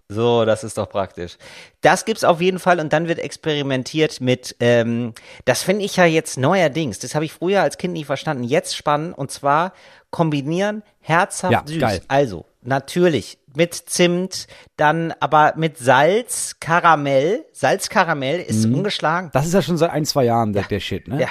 [0.08, 1.36] So, das ist doch praktisch.
[1.82, 6.04] Das gibt's auf jeden Fall und dann wird experimentiert mit, ähm, das finde ich ja
[6.04, 9.72] jetzt neuerdings, das habe ich früher als Kind nie verstanden, jetzt spannend und zwar
[10.10, 11.78] kombinieren herzhaft Ja, süß.
[11.78, 12.00] geil.
[12.08, 17.44] Also, natürlich mit Zimt, dann aber mit Salz, Karamell.
[17.52, 19.30] Salz-Karamell ist ungeschlagen.
[19.32, 21.20] Das ist ja schon seit ein, zwei Jahren der, der Shit, ne?
[21.20, 21.28] Ja.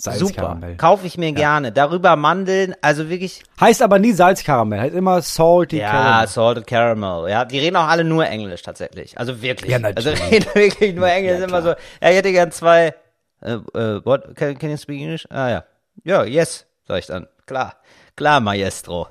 [0.00, 0.16] Super.
[0.16, 0.76] Salzkaramell.
[0.76, 1.72] Kaufe ich mir gerne.
[1.72, 6.28] Darüber Mandeln, also wirklich Heißt aber nie Salzkaramell, heißt immer Salty Ja, Caramel.
[6.28, 7.30] Salted Caramel.
[7.30, 9.18] Ja, die reden auch alle nur Englisch tatsächlich.
[9.18, 9.70] Also wirklich.
[9.70, 10.20] Ja, natürlich.
[10.20, 11.38] Also reden wirklich nur Englisch.
[11.38, 11.68] Ja, immer so.
[11.68, 12.94] Ja, ich hätte gern zwei.
[13.42, 14.34] Äh, äh, what?
[14.36, 15.26] Can, can you speak English?
[15.30, 15.64] Ah ja.
[16.04, 17.26] Ja, yes, sag ich dann.
[17.46, 17.74] Klar.
[18.20, 19.08] Klar, Maestro.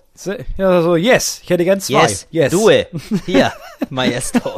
[0.56, 2.04] Ja, so, yes, ich hätte gern zwei.
[2.04, 2.54] Yes, yes.
[2.54, 2.90] it.
[3.26, 3.52] Hier,
[3.90, 4.54] Maestro.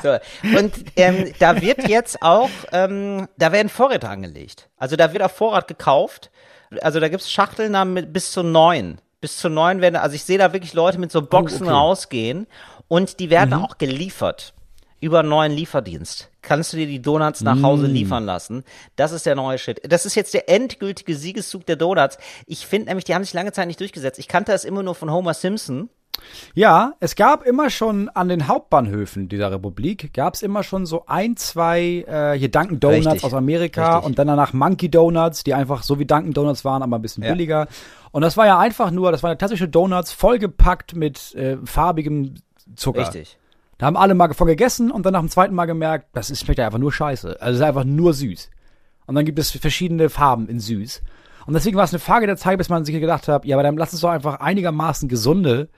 [0.00, 0.18] So.
[0.56, 4.68] Und ähm, da wird jetzt auch, ähm, da werden Vorräte angelegt.
[4.76, 6.30] Also da wird auf Vorrat gekauft.
[6.80, 9.00] Also da gibt's Schachteln da mit bis zu neun.
[9.20, 11.74] Bis zu neun werden, also ich sehe da wirklich Leute mit so Boxen okay.
[11.74, 12.46] rausgehen
[12.86, 14.54] und die werden auch geliefert.
[15.00, 16.30] Über einen neuen Lieferdienst.
[16.48, 18.64] Kannst du dir die Donuts nach Hause liefern lassen.
[18.96, 19.82] Das ist der neue Shit.
[19.86, 22.16] Das ist jetzt der endgültige Siegeszug der Donuts.
[22.46, 24.18] Ich finde nämlich, die haben sich lange Zeit nicht durchgesetzt.
[24.18, 25.90] Ich kannte das immer nur von Homer Simpson.
[26.54, 31.04] Ja, es gab immer schon an den Hauptbahnhöfen dieser Republik, gab es immer schon so
[31.06, 34.06] ein, zwei äh, hier Dunkin' Donuts Richtig, aus Amerika richtig.
[34.06, 37.22] und dann danach Monkey Donuts, die einfach so wie Dunkin' Donuts waren, aber ein bisschen
[37.24, 37.30] Ja.
[37.30, 37.68] billiger.
[38.10, 42.36] Und das war ja einfach nur, das waren klassische Donuts, vollgepackt mit äh, farbigem
[42.74, 43.00] Zucker.
[43.02, 43.36] Richtig.
[43.78, 46.40] Da haben alle mal von gegessen und dann nach dem zweiten Mal gemerkt, das ist,
[46.40, 47.40] schmeckt ja einfach nur scheiße.
[47.40, 48.50] Also es ist einfach nur süß.
[49.06, 51.00] Und dann gibt es verschiedene Farben in süß.
[51.46, 53.62] Und deswegen war es eine Frage der Zeit, bis man sich gedacht hat, ja, aber
[53.62, 55.68] dann lass uns doch einfach einigermaßen gesunde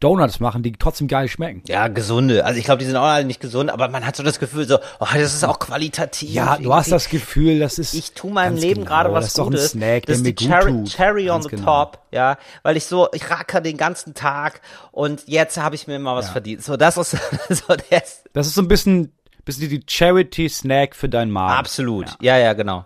[0.00, 1.62] Donuts machen, die trotzdem geil schmecken.
[1.66, 2.44] Ja, gesunde.
[2.44, 4.66] Also ich glaube, die sind auch alle nicht gesund, aber man hat so das Gefühl,
[4.66, 6.30] so, oh, das ist auch qualitativ.
[6.30, 7.94] Ja, du hast das Gefühl, das ist.
[7.94, 9.70] ich tu meinem Leben genau, gerade was Das ist doch ein Gutes.
[9.70, 10.88] Snack, das der ist mir gut Cherry, tut.
[10.90, 11.64] Cherry on Ganz the genau.
[11.84, 14.60] top, ja, weil ich so, ich racker den ganzen Tag
[14.92, 16.62] und jetzt habe ich mir mal was verdient.
[16.62, 17.10] So, das ist
[17.48, 18.24] so das.
[18.32, 19.12] Das ist so ein bisschen,
[19.44, 21.58] bisschen die Charity-Snack für deinen Magen.
[21.58, 22.16] Absolut.
[22.20, 22.84] Ja, ja, genau.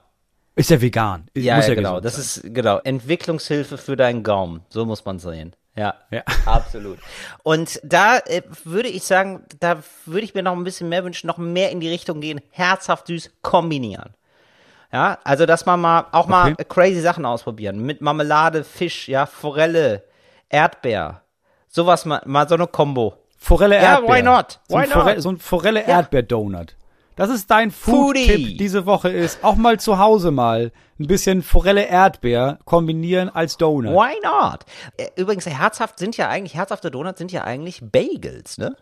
[0.56, 1.28] Ist ja vegan.
[1.34, 2.00] Ja, Muss ja, genau.
[2.00, 2.22] Das sein.
[2.44, 4.60] ist genau Entwicklungshilfe für deinen Gaumen.
[4.68, 5.54] So muss man sehen.
[5.76, 6.22] Ja, Ja.
[6.46, 6.98] absolut.
[7.42, 11.26] Und da äh, würde ich sagen, da würde ich mir noch ein bisschen mehr wünschen,
[11.26, 14.14] noch mehr in die Richtung gehen, herzhaft süß kombinieren.
[14.92, 16.64] Ja, also dass man mal auch mal Okay.
[16.64, 20.02] crazy Sachen ausprobieren mit Marmelade, Fisch, ja, Forelle,
[20.48, 21.22] Erdbeer,
[21.68, 23.14] sowas mal, mal so eine Kombo.
[23.38, 24.16] Forelle Ja, Erdbeer.
[24.16, 24.58] why not?
[24.68, 25.22] So ein, Why Forelle, not?
[25.22, 26.74] so ein Forelle Erdbeer Donut.
[27.16, 27.70] Das ist dein.
[27.70, 33.56] Food-Tipp diese Woche ist, auch mal zu Hause mal ein bisschen Forelle Erdbeer kombinieren als
[33.56, 33.92] Donut.
[33.94, 34.60] Why not?
[34.96, 38.76] Äh, Übrigens, herzhaft sind ja eigentlich, herzhafte Donuts sind ja eigentlich Bagels, ne?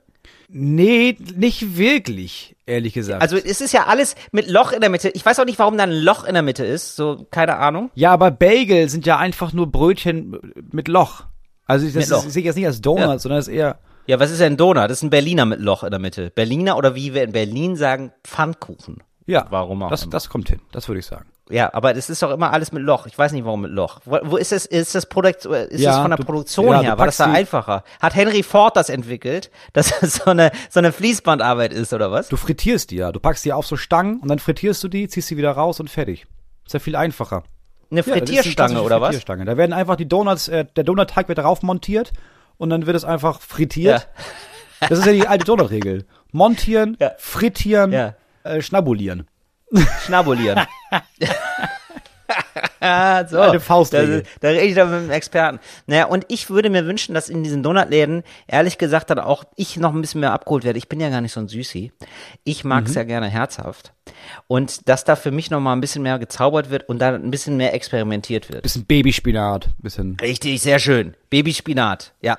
[0.51, 3.21] Nee, nicht wirklich, ehrlich gesagt.
[3.23, 5.11] Also es ist ja alles mit Loch in der Mitte.
[5.11, 6.97] Ich weiß auch nicht, warum da ein Loch in der Mitte ist.
[6.97, 7.91] So, keine Ahnung.
[7.95, 10.39] ja, aber Bagel sind ja einfach nur Brötchen
[10.73, 11.25] mit Loch.
[11.67, 13.19] Also ich- das sehe ich jetzt nicht als Donut, Ja.
[13.19, 14.77] sondern das ist eher Ja, was ist denn ein Donut?
[14.91, 16.31] Das ist ein Berliner mit Loch in der Mitte.
[16.31, 19.03] Berliner oder wie wir in Berlin sagen, Pfannkuchen.
[19.27, 19.47] ja.
[19.51, 20.11] Warum auch Das, immer.
[20.13, 20.61] das kommt hin.
[20.73, 21.27] Das würde ich sagen.
[21.51, 23.07] Ja, aber das ist doch immer alles mit Loch.
[23.07, 24.01] Ich weiß nicht, warum mit Loch.
[24.05, 26.81] Wo, wo ist das, ist das Produkt, ist Ja, das von der du- Produktion ja,
[26.83, 26.99] her?
[26.99, 27.85] War das da einfacher?
[28.01, 32.29] Hat Henry Ford das entwickelt, dass das so eine, so eine Fließbandarbeit ist, oder was?
[32.29, 33.13] Du frittierst die ja.
[33.13, 35.81] Du packst die auf so Stangen und dann frittierst du die, ziehst sie wieder raus
[35.81, 36.27] und fertig.
[36.67, 37.45] Ist ja viel einfacher.
[37.91, 39.09] Eine Ja, das ist eine Frittierstange, oder was?
[39.09, 39.45] Frittierstange.
[39.47, 42.13] Da werden einfach die Donuts, äh, der Donutteig wird darauf montiert
[42.59, 44.09] und dann wird es einfach frittiert.
[44.81, 46.07] Das ist ja die alte Donutregel.
[46.31, 47.13] Montieren, Ja.
[47.19, 48.15] frittieren, Ja.
[48.45, 49.27] äh, schnabulieren.
[50.05, 50.67] Schnabulieren.
[52.89, 53.39] Ah, so.
[53.39, 54.23] Alte Faustregel.
[54.23, 55.61] Da, da rede ich doch mit einem Experten.
[55.87, 59.77] Naja, und ich würde mir wünschen, dass in diesen Donutläden, ehrlich gesagt, dann auch ich
[59.77, 60.79] noch ein bisschen mehr abgeholt werde.
[60.79, 61.93] Ich bin ja gar nicht so ein Süßi.
[62.45, 63.93] Ich mag es ja gerne herzhaft.
[64.47, 67.31] Und dass da für mich noch mal ein bisschen mehr gezaubert wird und da ein
[67.31, 68.63] bisschen mehr experimentiert wird.
[68.63, 71.15] Bisschen Babyspinat, bisschen Richtig, sehr schön.
[71.31, 72.39] Babyspinat, ja.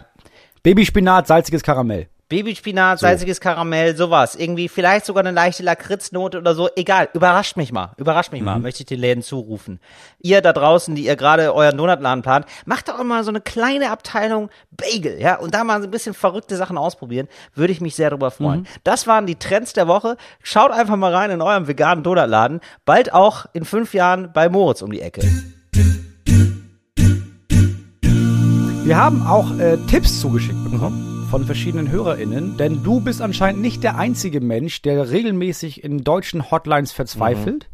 [0.64, 2.08] Babyspinat, salziges Karamell.
[2.30, 4.36] Babyspinat, salziges Karamell, sowas.
[4.36, 6.70] Irgendwie vielleicht sogar eine leichte Lakritznote oder so.
[6.76, 7.92] Egal, überrascht mich mal.
[7.98, 9.80] Überrascht mich mal, möchte ich den Läden zurufen.
[10.20, 13.90] Ihr da draußen, die ihr gerade euren Donutladen plant, macht doch immer so eine kleine
[13.90, 17.28] Abteilung Bagel, ja, und da mal so ein bisschen verrückte Sachen ausprobieren.
[17.56, 18.68] Würde ich mich sehr darüber freuen.
[18.84, 20.16] Das waren die Trends der Woche.
[20.44, 22.62] Schaut einfach mal rein in eurem veganen Donutladen.
[22.86, 25.22] Bald auch in fünf Jahren bei Moritz um die Ecke.
[28.84, 33.84] Wir haben auch äh, Tipps zugeschickt bekommen von verschiedenen HörerInnen, denn du bist anscheinend nicht
[33.84, 37.70] der einzige Mensch, der regelmäßig in deutschen Hotlines verzweifelt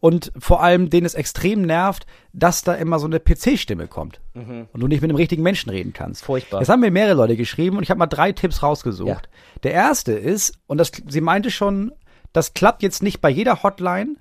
[0.00, 4.80] und vor allem den es extrem nervt, dass da immer so eine PC-Stimme kommt und
[4.80, 6.24] du nicht mit einem richtigen Menschen reden kannst.
[6.24, 6.60] Furchtbar.
[6.60, 9.08] Jetzt haben mir mehrere Leute geschrieben und ich habe mal drei Tipps rausgesucht.
[9.08, 9.58] Ja.
[9.62, 11.92] Der erste ist, und das, sie meinte schon,
[12.32, 14.16] das klappt jetzt nicht bei jeder Hotline,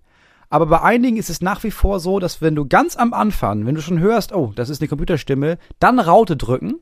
[0.52, 3.66] aber bei einigen ist es nach wie vor so, dass wenn du ganz am Anfang,
[3.66, 6.76] wenn du schon hörst, oh, das ist eine Computerstimme, dann Raute drücken.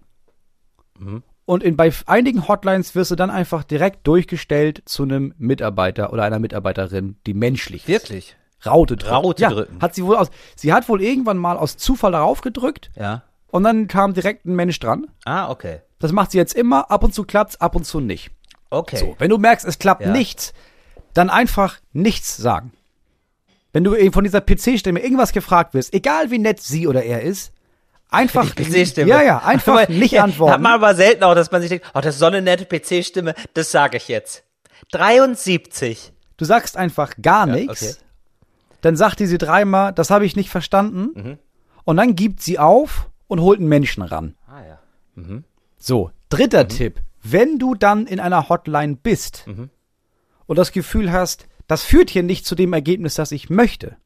[1.50, 6.22] Und in, bei einigen Hotlines wirst du dann einfach direkt durchgestellt zu einem Mitarbeiter oder
[6.22, 7.88] einer Mitarbeiterin, die menschlich ist.
[7.88, 8.38] Wirklich?
[8.64, 9.16] Raute drücken.
[9.16, 9.82] Raute ja, drücken.
[9.82, 13.24] Hat sie wohl aus, sie hat wohl irgendwann mal aus Zufall darauf gedrückt Ja.
[13.48, 15.08] und dann kam direkt ein Mensch dran.
[15.26, 15.80] Ah, okay.
[15.98, 18.30] Das macht sie jetzt immer, ab und zu klappt's, ab und zu nicht.
[18.70, 18.98] Okay.
[18.98, 20.12] So, wenn du merkst, es klappt Ja.
[20.12, 20.54] nichts,
[21.16, 22.74] dann einfach nichts sagen.
[23.74, 27.24] Wenn du eben von dieser PC-Stimme irgendwas gefragt wirst, egal wie nett sie oder er
[27.24, 27.54] ist,
[28.10, 29.10] einfach PC-Stimme.
[29.10, 30.54] Ja, ja, einfach Aber, nicht ja, antworten.
[30.54, 32.66] Hat man aber selten auch, dass man sich denkt, oh, das ist so eine nette
[32.66, 34.44] PC-Stimme, das sage ich jetzt.
[34.92, 36.12] 73.
[36.38, 37.82] Du sagst einfach gar nichts.
[37.84, 37.94] okay.
[38.82, 41.10] Dann sagt die sie dreimal, das habe ich nicht verstanden.
[41.14, 41.38] Mhm.
[41.84, 44.36] Und dann gibt sie auf und holt einen Menschen ran.
[44.48, 44.80] Ah ja.
[45.78, 46.70] So, dritter Mhm.
[46.70, 47.00] Tipp.
[47.22, 49.70] Wenn du dann in einer Hotline bist Mhm.
[50.46, 53.98] und das Gefühl hast, das führt hier nicht zu dem Ergebnis, das ich möchte,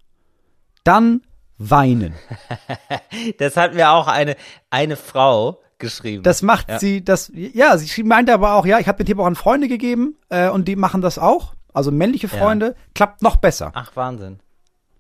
[0.84, 1.22] dann
[1.58, 2.14] weinen.
[3.38, 4.36] Das hat mir auch eine,
[4.70, 6.24] eine Frau geschrieben.
[6.24, 6.80] Das macht Ja.
[6.80, 9.68] sie, das, ja, sie meinte aber auch, ja, ich habe den Tipp auch an Freunde
[9.68, 11.54] gegeben äh, und die machen das auch.
[11.74, 13.72] Also männliche Freunde, klappt noch besser.
[13.74, 14.40] Ach, Wahnsinn.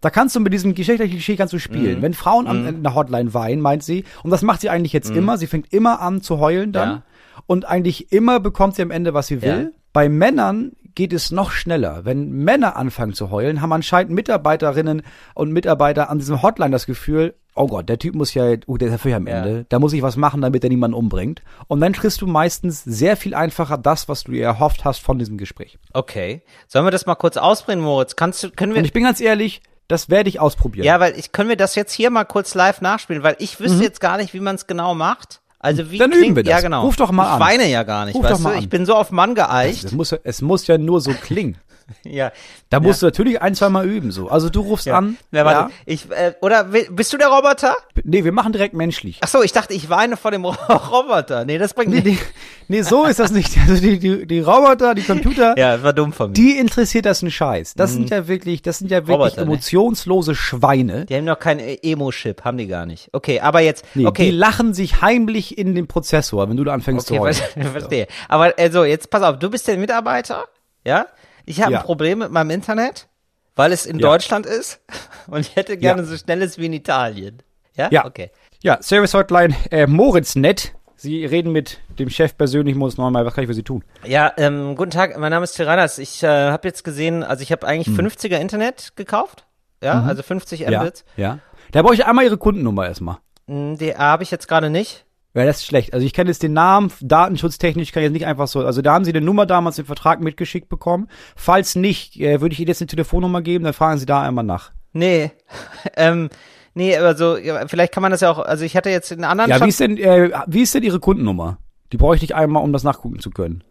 [0.01, 1.61] Da kannst du mit diesem geschlechtlichen Klischee kannst du Mhm.
[1.61, 2.01] spielen.
[2.01, 5.11] Wenn Frauen an in der Hotline weinen, meint sie, und das macht sie eigentlich jetzt
[5.11, 6.95] immer, sie fängt immer an zu heulen dann Mhm.
[6.95, 7.03] Ja.
[7.47, 9.71] und eigentlich immer bekommt sie am Ende, was sie will.
[9.71, 9.79] Ja.
[9.93, 12.05] Bei Männern geht es noch schneller.
[12.05, 15.01] Wenn Männer anfangen zu heulen, haben anscheinend Mitarbeiterinnen
[15.33, 18.87] und Mitarbeiter an diesem Hotline das Gefühl, oh Gott, der Typ muss ja, oh, der
[18.87, 19.37] ist ja völlig am Ja.
[19.37, 21.41] Ende, da muss ich was machen, damit er niemanden umbringt.
[21.67, 25.19] Und dann kriegst du meistens sehr viel einfacher das, was du dir erhofft hast von
[25.19, 25.77] diesem Gespräch.
[25.93, 26.41] Okay.
[26.67, 28.15] Sollen wir das mal kurz ausbringen, Moritz?
[28.15, 30.85] Kannst du, können wir, Und ich bin ganz ehrlich, das werde ich ausprobieren.
[30.85, 33.83] ja, weil ich, können wir das jetzt hier mal kurz live nachspielen, weil ich wüsste
[33.83, 35.41] jetzt gar nicht, wie man es genau macht.
[35.63, 36.51] Also wie Dann klingt, üben wir das.
[36.51, 36.83] Ja, genau.
[36.83, 37.41] Ruf doch mal ich an.
[37.41, 38.43] Ich weine ja gar nicht, Ruf doch weißt du?
[38.43, 38.59] mal an.
[38.59, 39.85] Ich bin so auf Mann geeicht.
[39.85, 41.55] Es muss, es muss ja nur so klingen.
[42.03, 42.31] ja.
[42.69, 44.29] Da musst du natürlich ein, zwei Mal üben, so.
[44.29, 44.97] Also du rufst Ja.
[44.97, 45.17] an.
[45.31, 45.73] Ja, warte.
[45.85, 47.75] Ich, äh, oder bist du der Roboter?
[48.03, 49.19] Nee, wir machen direkt menschlich.
[49.21, 51.45] Ach so, ich dachte, ich weine vor dem Ro- Roboter.
[51.45, 52.21] Nee, das bringt Nee, nicht.
[52.67, 53.55] nee, nee, so ist das nicht.
[53.67, 56.33] Also die, die, die Roboter, die Computer, Ja, das war dumm von mir.
[56.33, 57.73] die interessiert das ein Scheiß.
[57.75, 59.51] Das sind ja wirklich, das sind ja wirklich Roboter, ne?
[59.51, 61.05] emotionslose Schweine.
[61.05, 63.09] Die haben noch keinen äh, Emo-Chip, haben die gar nicht.
[63.13, 64.25] Okay, aber jetzt, Nee, okay.
[64.25, 67.35] Die lachen sich heimlich in den Prozessor, wenn du da anfängst Okay, zu heulen.
[67.35, 68.07] ver- verstehe.
[68.27, 70.45] Aber also, jetzt pass auf, du bist der Mitarbeiter,
[70.85, 71.05] ja?
[71.45, 71.79] Ich habe Ja.
[71.79, 73.07] ein Problem mit meinem Internet,
[73.55, 74.07] weil es in Ja.
[74.09, 74.81] Deutschland ist
[75.27, 76.07] und ich hätte gerne Ja.
[76.07, 77.41] so schnelles wie in Italien.
[77.75, 77.89] Ja?
[77.91, 78.05] Ja.
[78.05, 78.31] Okay.
[78.61, 80.73] Ja, Service Hotline äh, Moritz Nett.
[80.95, 83.83] Sie reden mit dem Chef persönlich, muss nochmal, was kann ich für Sie tun?
[84.05, 85.97] Ja, ähm, guten Tag, mein Name ist Tyrannus.
[85.97, 88.05] Ich äh, habe jetzt gesehen, also ich habe eigentlich Hm.
[88.07, 89.45] 50er Internet gekauft.
[89.83, 91.03] Ja, also 50 Ja, Mbits.
[91.17, 91.39] ja.
[91.73, 93.17] Da brauche ich einmal Ihre Kundennummer erstmal.
[93.47, 95.05] Mm, Die habe ich jetzt gerade nicht.
[95.35, 95.93] Ja, das ist schlecht.
[95.93, 98.93] Also ich kann jetzt den Namen, datenschutztechnisch kann ich jetzt nicht einfach so, also da
[98.93, 101.07] haben Sie eine Nummer damals im Vertrag mitgeschickt bekommen.
[101.35, 104.43] Falls nicht, äh, würde ich Ihnen jetzt eine Telefonnummer geben, dann fragen Sie da einmal
[104.43, 104.71] nach.
[104.91, 105.31] Nee.
[105.97, 106.29] ähm,
[106.75, 107.35] nee, aber so,
[107.67, 109.69] vielleicht kann man das ja auch, also ich hatte jetzt einen anderen Ja, Shop- wie
[109.69, 111.57] ist denn, äh, wie ist denn Ihre Kundennummer?
[111.91, 113.63] Die bräuchte ich einmal, um das nachgucken zu können.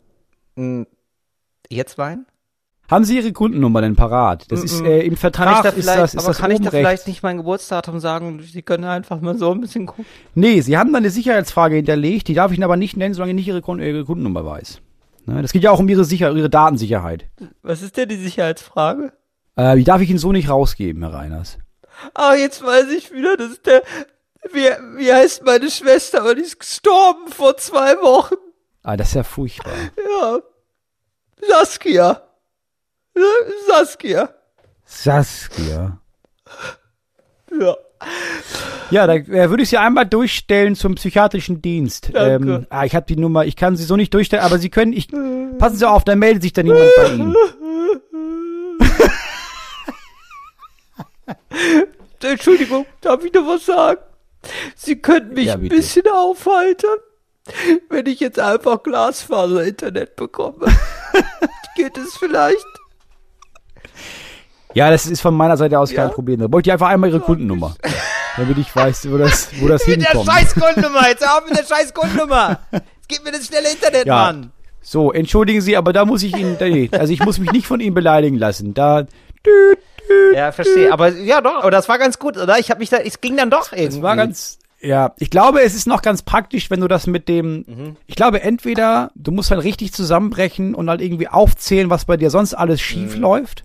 [0.56, 0.82] Mm,
[1.70, 2.26] Jetzt weinen?
[2.92, 4.44] Haben Sie Ihre Kundennummer denn parat?
[4.52, 6.58] Das ist äh, im Kann ich Vertrag da ist vielleicht, das ist aber kann ich
[6.58, 6.76] da rechts.
[6.76, 8.42] vielleicht nicht mein Geburtsdatum sagen?
[8.42, 10.04] Sie können einfach mal so ein bisschen gucken.
[10.34, 13.32] Nee, Sie haben da eine Sicherheitsfrage hinterlegt, die darf ich Ihnen aber nicht nennen, solange
[13.32, 14.80] ich nicht Ihre, Kun Ihre Kundennummer weiß.
[15.24, 17.30] Ne, das geht ja auch um Ihre, Sicher Ihre Datensicherheit.
[17.62, 19.12] Was ist denn die Sicherheitsfrage?
[19.56, 21.58] Äh, die darf ich Ihnen so nicht rausgeben, Herr Reiners.
[22.12, 23.82] Ah, jetzt weiß ich wieder, das ist der,
[24.52, 28.34] wie, wie heißt meine Schwester, aber die ist gestorben vor zwei Wochen.
[28.82, 29.72] Ah, das ist ja furchtbar.
[29.96, 30.40] Ja.
[31.48, 32.22] Saskia.
[33.68, 34.30] Saskia.
[34.84, 35.98] Saskia.
[37.60, 37.76] Ja.
[38.90, 42.10] Ja, da äh, würde ich Sie einmal durchstellen zum psychiatrischen Dienst.
[42.14, 44.92] Ähm, ah, ich habe die Nummer, ich kann Sie so nicht durchstellen, aber Sie können,
[44.92, 45.08] ich,
[45.58, 47.34] passen Sie auf, da meldet sich dann niemand bei Ihnen.
[52.22, 54.00] Entschuldigung, darf ich noch was sagen?
[54.74, 56.98] Sie könnten mich Ja, ein bisschen aufheitern,
[57.88, 60.66] wenn ich jetzt einfach Glasfaser-Internet bekomme.
[61.76, 62.64] Geht es vielleicht?
[64.74, 66.04] Ja, das ist von meiner Seite aus Ja?
[66.04, 66.40] kein Problem.
[66.40, 67.74] Da bräuchte ich einfach einmal Ihre Kundennummer.
[68.36, 70.30] Damit ich weiß, wo das, wo das Mit der hinkommt.
[70.30, 72.58] scheiß Kundennummer, jetzt auf mit der scheiß Kundennummer.
[72.72, 74.14] Jetzt gib mir das schnelle Internet, Ja.
[74.16, 74.52] Mann.
[74.80, 76.56] So, entschuldigen Sie, aber da muss ich Ihnen,
[76.92, 78.74] also ich muss mich nicht von Ihnen beleidigen lassen.
[78.74, 79.10] Da, düt,
[79.46, 80.92] düt, Ja, verstehe.
[80.92, 82.58] Aber ja, doch, aber das war ganz gut, oder?
[82.58, 83.98] Ich habe mich da, es ging dann doch irgendwie.
[83.98, 87.28] Es war ganz, ja, ich glaube, es ist noch ganz praktisch, wenn du das mit
[87.28, 87.96] dem, Mhm.
[88.06, 92.30] ich glaube, entweder du musst halt richtig zusammenbrechen und halt irgendwie aufzählen, was bei dir
[92.30, 93.64] sonst alles schief läuft.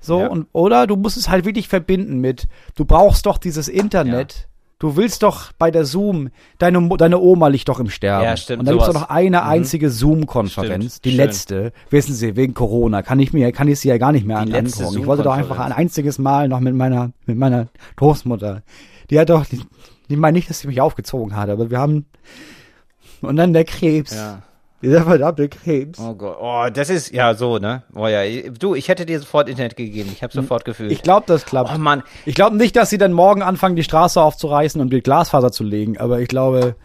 [0.00, 0.22] So, Mhm.
[0.22, 0.28] Ja.
[0.28, 4.48] und, oder du musst es halt wirklich verbinden mit, du brauchst doch dieses Internet.
[4.80, 8.24] Du willst doch bei der Zoom, deine, deine Oma liegt doch im Sterben.
[8.24, 11.16] Ja, stimmt, Und dann gibt es doch noch eine einzige Zoom-Konferenz, die schön.
[11.16, 11.72] letzte.
[11.90, 14.48] Wissen Sie, wegen Corona kann ich mir, kann ich sie ja gar nicht mehr an
[14.48, 15.00] letzte angucken.
[15.00, 18.62] Ich wollte doch einfach ein einziges Mal noch mit meiner, mit meiner Großmutter.
[19.10, 19.60] Die hat doch, die,
[20.14, 22.06] die meine nicht, dass sie mich aufgezogen hat, aber wir haben,
[23.20, 24.14] und dann der Krebs.
[24.14, 24.42] Ja.
[24.82, 25.98] Dieser verdammte Krebs.
[25.98, 27.84] Oh Gott, oh, das ist, ja, so, ne?
[27.94, 30.10] Oh ja, du, ich hätte dir sofort Internet gegeben.
[30.12, 30.92] Ich habe sofort gefühlt.
[30.92, 31.70] Ich glaube, das klappt.
[31.74, 35.00] oh Mann, Ich glaube nicht, dass sie dann morgen anfangen, die Straße aufzureißen und die
[35.00, 36.76] Glasfaser zu legen, aber ich glaube,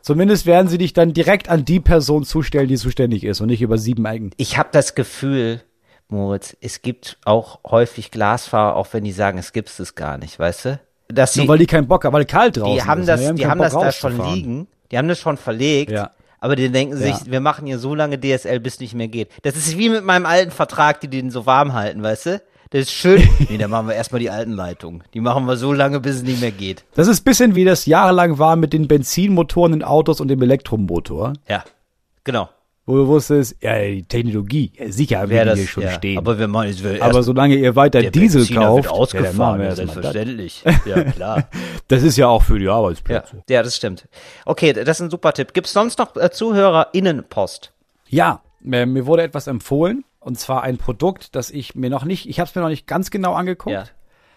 [0.00, 3.62] zumindest werden sie dich dann direkt an die Person zustellen, die zuständig ist und nicht
[3.62, 4.30] über sieben Ecken.
[4.36, 5.60] ich habe das Gefühl,
[6.08, 10.38] Moritz, es gibt auch häufig Glasfahrer, auch wenn die sagen, es gibt es gar nicht,
[10.38, 10.80] weißt du?
[11.08, 13.08] Dass sie, Nur weil die keinen Bock haben, weil kalt draußen die haben ist.
[13.08, 15.92] das, die haben Bock das da schon liegen, die haben das schon verlegt.
[15.92, 16.10] Ja.
[16.40, 17.20] Aber die denken sich, Ja.
[17.26, 19.28] wir machen hier so lange DSL, bis nicht mehr geht.
[19.42, 22.42] Das ist wie mit meinem alten Vertrag, die den so warm halten, weißt du?
[22.70, 23.22] Das ist schön.
[23.48, 25.04] nee, dann machen wir erstmal die alten Leitungen.
[25.14, 26.84] Die machen wir so lange, bis es nicht mehr geht.
[26.94, 31.34] Das ist bisschen wie das jahrelang war mit den Benzinmotoren in Autos und dem Elektromotor,
[31.48, 31.64] Ja,
[32.24, 32.48] genau.
[32.86, 35.92] Wo du wusstest, ja, die Technologie, ja, sicher haben wir hier schon ja.
[35.92, 36.18] stehen.
[36.18, 40.64] Aber machen jetzt Aber solange ihr weiter Diesel Benziner kauft, wird ja, ausgefahren, ja, selbstverständlich.
[40.86, 41.48] Ja, klar.
[41.88, 43.42] das ist ja auch für die Ja, Arbeitsplätze.
[43.48, 44.06] ja, das stimmt.
[44.44, 45.54] Okay, das ist ein super Tipp.
[45.54, 47.72] Gibt's sonst noch äh, ZuhörerInnenpost?
[48.08, 52.28] Ja, äh, mir wurde etwas empfohlen und zwar ein Produkt, das ich mir noch nicht,
[52.28, 53.84] ich habe es mir noch nicht ganz genau angeguckt, Ja.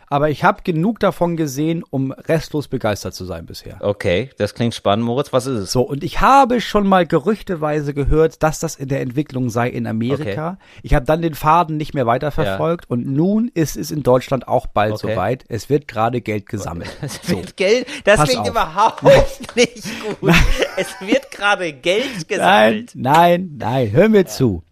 [0.10, 3.78] Aber ich habe genug davon gesehen, um restlos begeistert zu sein bisher.
[3.82, 5.06] Okay, das klingt spannend.
[5.06, 5.72] Moritz, was ist es?
[5.72, 9.86] So, und ich habe schon mal gerüchteweise gehört, dass das in der Entwicklung sei in
[9.88, 10.58] Amerika.
[10.84, 14.68] Ich habe dann den Faden nicht mehr weiterverfolgt und nun ist es in Deutschland auch
[14.68, 15.14] bald Okay.
[15.14, 15.46] soweit.
[15.50, 16.90] Es wird gerade Geld gesammelt.
[17.02, 17.38] Es So.
[17.38, 18.50] wird Geld, das Pass klingt auf.
[18.50, 19.04] überhaupt
[19.56, 19.84] nicht
[20.20, 20.34] gut.
[20.78, 22.92] es wird gerade Geld Nein, gesammelt.
[22.96, 24.64] nein, nein, hör mir zu.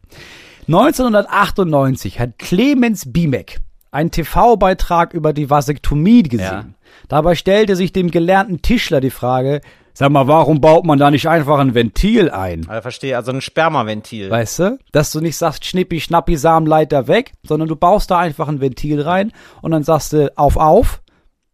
[0.67, 3.59] 1998 hat Clemens Biemek
[3.95, 6.47] einen TV-Beitrag über die Vasektomie gesehen.
[6.47, 6.65] Ja.
[7.07, 9.61] Dabei stellte sich dem gelernten Tischler die Frage,
[9.97, 12.67] Sag mal, warum baut man da nicht einfach ein Ventil ein?
[12.67, 14.29] Also verstehe, also ein Spermaventil.
[14.29, 14.77] Weißt du?
[14.91, 19.01] Dass du nicht sagst, schnippi, schnappi, Samenleiter weg, sondern du baust da einfach ein Ventil
[19.01, 19.31] rein
[19.61, 21.01] und dann sagst du auf, auf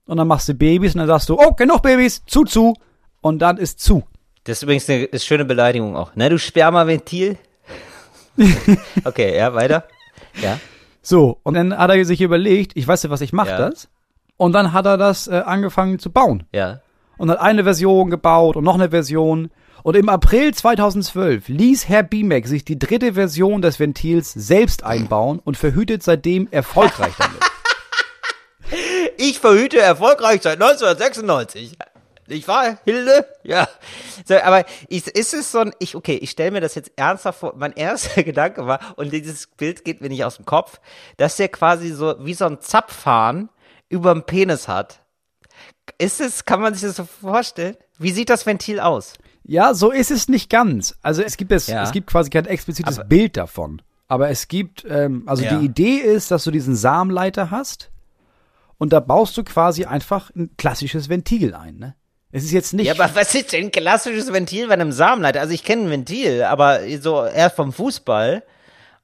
[0.08, 2.74] und dann machst du Babys und dann sagst du, oh, genug Babys, zu, zu
[3.22, 4.06] und dann ist zu.
[4.46, 6.16] Das ist übrigens eine ist schöne Beleidigung auch.
[6.16, 7.38] Ne, du Spermaventil?
[9.06, 9.84] okay, ja, weiter.
[10.42, 10.60] Ja.
[11.02, 13.70] So, und dann hat er sich überlegt, ich weiß ja, was ich mache Ja.
[13.70, 13.90] das.
[14.38, 16.44] Und dann hat er das äh, angefangen zu bauen.
[16.52, 16.82] Ja.
[17.18, 19.52] und hat eine Version gebaut und noch eine Version.
[19.84, 25.40] Und im April 2012 ließ Herr Bimek sich die dritte Version des Ventils selbst einbauen
[25.44, 27.40] und verhütet seitdem erfolgreich damit.
[29.18, 31.78] Ich verhüte erfolgreich seit 1996.
[32.32, 33.26] Nicht wahr, Hilde?
[33.44, 33.68] Ja.
[34.26, 37.40] So, aber ich, ist es so ein, ich, okay, ich stelle mir das jetzt ernsthaft
[37.40, 37.54] vor.
[37.58, 40.80] Mein erster Gedanke war, und dieses Bild geht mir nicht aus dem Kopf,
[41.18, 43.50] dass der quasi so wie so ein Zapfhahn
[43.90, 45.02] über dem Penis hat.
[45.98, 47.76] Ist es, kann man sich das so vorstellen?
[48.00, 49.14] Wie sieht das Ventil aus?
[49.44, 50.96] Ja, so ist es nicht ganz.
[51.02, 51.84] Also es gibt es, Ja.
[51.84, 53.82] es gibt quasi kein explizites Bild davon.
[54.08, 55.58] Aber es gibt, ähm, also Ja.
[55.60, 57.92] die Idee ist, dass du diesen Samenleiter hast
[58.78, 61.78] und da baust du quasi einfach ein klassisches Ventil ein.
[61.78, 61.96] Ne?
[62.32, 62.88] Es ist jetzt nicht.
[62.88, 65.42] Ja, aber was ist denn ein klassisches Ventil bei einem Samenleiter?
[65.42, 68.44] Also ich kenne ein Ventil, aber so eher vom Fußball.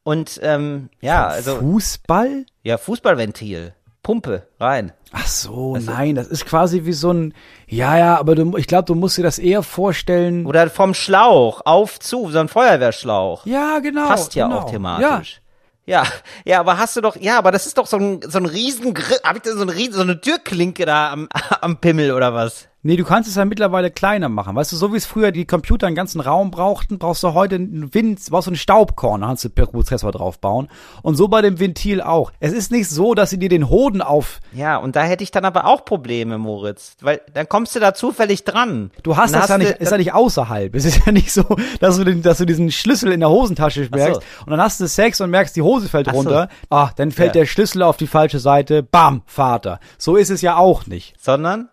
[0.04, 2.46] Und ähm, ja, also Fußball?
[2.64, 3.74] ja, Fußballventil.
[4.02, 4.94] Pumpe rein.
[5.12, 7.34] Ach so, nein, das ist quasi wie so ein,
[7.68, 10.46] ja, ja, aber du, ich glaube, du musst dir das eher vorstellen.
[10.46, 13.46] Oder vom Schlauch auf zu, so ein Feuerwehrschlauch.
[13.46, 14.08] ja, genau.
[14.08, 14.60] Passt ja genau.
[14.60, 15.42] auch thematisch.
[15.86, 16.06] Ja,
[16.44, 18.94] ja, aber hast du doch, ja, aber das ist doch so ein, so ein riesen,
[19.24, 21.30] hab ich da so, ein riesen, so eine Türklinke da am,
[21.62, 22.68] am Pimmel oder was?
[22.84, 24.56] Nee, du kannst es ja mittlerweile kleiner machen.
[24.56, 27.56] Weißt du, so wie es früher die Computer einen ganzen Raum brauchten, brauchst du heute
[27.56, 30.70] einen Wind, brauchst du einen Staubkorn, da kannst du per Prozessor draufbauen.
[31.02, 32.32] Und so bei dem Ventil auch.
[32.40, 35.32] Es ist nicht so, dass sie dir den Hoden auf, Ja, und da hätte ich
[35.32, 38.92] dann aber auch Probleme, Moritz, weil dann kommst du da zufällig dran.
[39.04, 40.74] du hast Dann das ja nicht, ist ja nicht außerhalb.
[40.76, 41.44] Es ist ja nicht so,
[41.82, 43.90] dass du, den, dass du diesen Schlüssel in der Hosentasche so.
[43.98, 46.18] merkst und dann hast du Sex und merkst, die Hose fällt Ach so.
[46.20, 46.48] runter.
[46.70, 47.42] Ah, dann fällt Ja.
[47.42, 48.84] der Schlüssel auf die falsche Seite.
[48.84, 49.80] Bam, Vater.
[49.98, 51.16] So ist es ja auch nicht.
[51.20, 51.70] sondern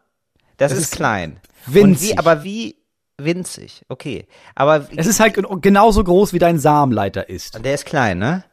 [0.57, 1.41] das, Das ist, ist klein.
[1.67, 2.11] Und winzig.
[2.11, 2.77] wie, aber wie
[3.19, 3.83] winzig?
[3.89, 7.65] Okay, aber Es ist halt gen- genauso groß, wie dein Samenleiter ist.
[7.65, 8.45] der ist klein, ne?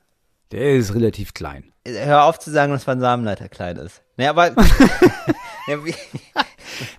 [0.52, 1.66] Der ist relativ klein.
[1.88, 4.02] Hör auf zu sagen, dass mein Samenleiter klein ist.
[4.18, 4.52] Ne, aber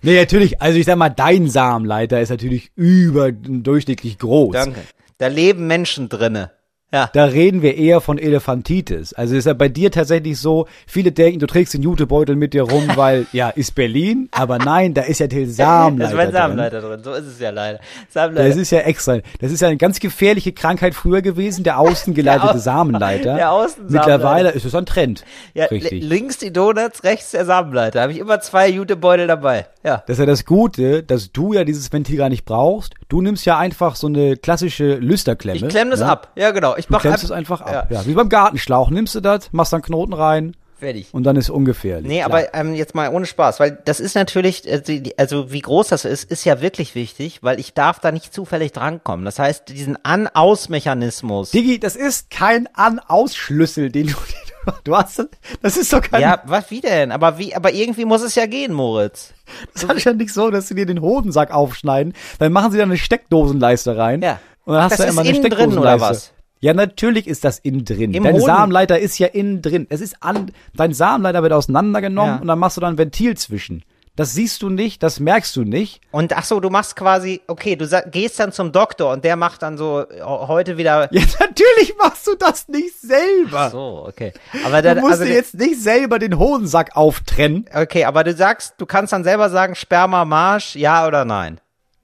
[0.01, 4.53] Nee, natürlich, also ich sag mal, dein Samenleiter ist natürlich überdurchschnittlich groß.
[4.53, 4.81] danke.
[5.19, 6.51] Da leben Menschen drinne.
[6.93, 7.09] Ja.
[7.11, 9.13] Da reden wir eher von Elefantitis.
[9.13, 12.63] Also ist ja bei dir tatsächlich so, viele denken, du trägst den Jutebeutel mit dir
[12.63, 16.33] rum, weil, ja, ist Berlin, aber nein, da ist ja der Samenleiter ist mein drin.
[16.35, 17.03] Samenleiter drin.
[17.03, 17.79] So ist es ja leider.
[18.09, 18.47] Samenleiter.
[18.49, 19.17] Das ist ja extra.
[19.41, 23.35] Das ist ja eine ganz gefährliche Krankheit früher gewesen, der außen geleitete Der Au- Samenleiter.
[23.35, 24.07] der Außensamenleiter.
[24.11, 25.23] Mittlerweile ist es ein Trend.
[25.55, 25.91] ja, Richtig.
[25.91, 28.01] li- links die Donuts, rechts der Samenleiter.
[28.01, 29.65] Habe ich immer zwei Jutebeutel dabei.
[29.83, 30.03] Ja.
[30.07, 32.93] Das ist ja das Gute, dass du ja dieses Ventil gar nicht brauchst.
[33.09, 35.57] Du nimmst ja einfach so eine klassische Lüsterklemme.
[35.57, 36.05] Ich klemm das ne?
[36.07, 36.31] ab.
[36.35, 36.75] Ja, genau.
[36.77, 37.87] Ich Du mach klemmst es einfach ab.
[37.89, 37.99] Ja.
[37.99, 38.05] Ja.
[38.05, 38.89] wie beim Gartenschlauch.
[38.89, 41.07] Nimmst du das, machst dann Knoten rein Fertig.
[41.13, 42.07] und dann ist ungefährlich.
[42.07, 42.25] Nee, Klar.
[42.31, 44.81] aber ähm, jetzt mal ohne Spaß, weil das ist natürlich, äh,
[45.17, 48.71] also wie groß das ist, ist ja wirklich wichtig, weil ich darf da nicht zufällig
[48.73, 49.23] drankommen.
[49.25, 51.51] Das heißt, diesen An-Aus-Mechanismus.
[51.51, 54.13] Diggi, das ist kein An-Aus-Schlüssel, den du,
[54.65, 55.25] den du, du hast.
[55.61, 57.11] Das ist doch kein, Ja, was wie denn?
[57.11, 59.33] Aber wie, aber irgendwie muss es ja gehen, Moritz.
[59.73, 62.83] das ist ja nicht so, dass sie dir den Hodensack aufschneiden, dann machen sie da
[62.83, 64.21] eine Steckdosenleiste rein.
[64.21, 64.39] Ja.
[64.65, 66.03] Und dann hast das du ist immer eine innen drin, Steckdosenleiste.
[66.05, 66.32] oder was?
[66.63, 68.13] Ja, natürlich ist das innen drin.
[68.13, 68.45] Im Dein Hoden?
[68.45, 69.85] Samenleiter ist ja innen drin.
[69.89, 72.41] Es ist an, dein Samenleiter wird auseinandergenommen Ja.
[72.41, 73.83] und dann machst du da ein Ventil zwischen.
[74.15, 75.99] Das siehst du nicht, das merkst du nicht.
[76.11, 79.61] Und ach so, du machst quasi, okay, du gehst dann zum Doktor und der macht
[79.61, 81.09] dann so äh, heute wieder.
[81.11, 83.69] Ja, natürlich machst du das nicht selber.
[83.69, 84.31] So, okay.
[84.65, 87.65] Aber dann, du musst also, dir jetzt nicht selber den Hodensack auftrennen.
[87.75, 91.59] okay, aber du sagst, du kannst dann selber sagen, Sperma Marsch, ja oder nein.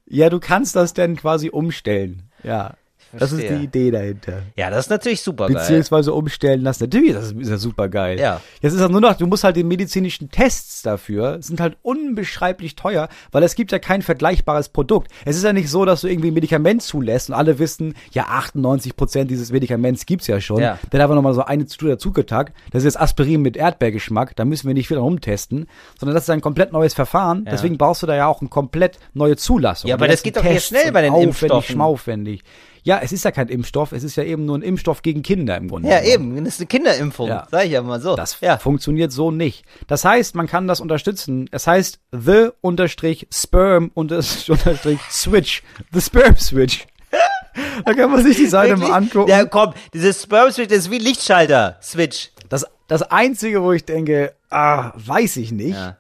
[0.05, 2.24] Ja, du kannst das dann quasi umstellen.
[2.43, 2.74] Ja.
[3.18, 4.43] Das ist die Idee dahinter.
[4.55, 5.55] Ja, das ist natürlich super geil.
[5.55, 6.84] Beziehungsweise umstellen lassen.
[6.84, 8.20] Natürlich, das ist, ja super geil.
[8.20, 8.41] Ja.
[8.62, 12.76] Jetzt ist das nur noch, du musst halt die medizinischen Tests dafür, sind halt unbeschreiblich
[12.76, 15.12] teuer, weil es gibt ja kein vergleichbares Produkt.
[15.26, 18.26] Es ist ja nicht so, dass du irgendwie ein Medikament zulässt und alle wissen, ja,
[18.30, 20.62] 98 Prozent dieses Medikaments gibt's ja schon.
[20.62, 20.78] Ja.
[20.91, 22.53] Dann haben wir nochmal so eine Studie dazugetagt.
[22.72, 25.68] Das ist jetzt Aspirin mit Erdbeergeschmack, da müssen wir nicht viel rumtesten,
[25.99, 27.43] sondern das ist ein komplett neues Verfahren.
[27.45, 27.51] Ja.
[27.51, 29.89] Deswegen brauchst du da ja auch eine komplett neue Zulassung.
[29.89, 31.74] Ja, aber das geht doch hier Tests schnell bei den aufwendig, Impfstoffen.
[31.74, 32.43] schmaufwendig.
[32.84, 35.58] Ja, es ist ja kein Impfstoff, es ist ja eben nur ein Impfstoff gegen Kinder
[35.58, 35.90] im Grunde.
[35.90, 36.36] Ja, genommen.
[36.38, 37.48] eben, das ist eine Kinderimpfung, Ja.
[37.52, 38.16] sag ich ja mal so.
[38.16, 38.58] Das ja.
[38.58, 39.66] funktioniert so nicht.
[39.88, 41.48] Das heißt, man kann das unterstützen.
[41.52, 45.64] Es heißt the unterstrich sperm unterstrich switch.
[45.92, 46.88] The sperm switch.
[47.86, 48.90] da kann man sich die Seite Wirklich?
[48.90, 49.30] mal angucken.
[49.30, 52.32] Ja, komm, dieses Sperm Switch ist wie Lichtschalter Switch.
[52.50, 55.98] Das, das einzige, wo ich denke, ah, weiß ich nicht, Ja.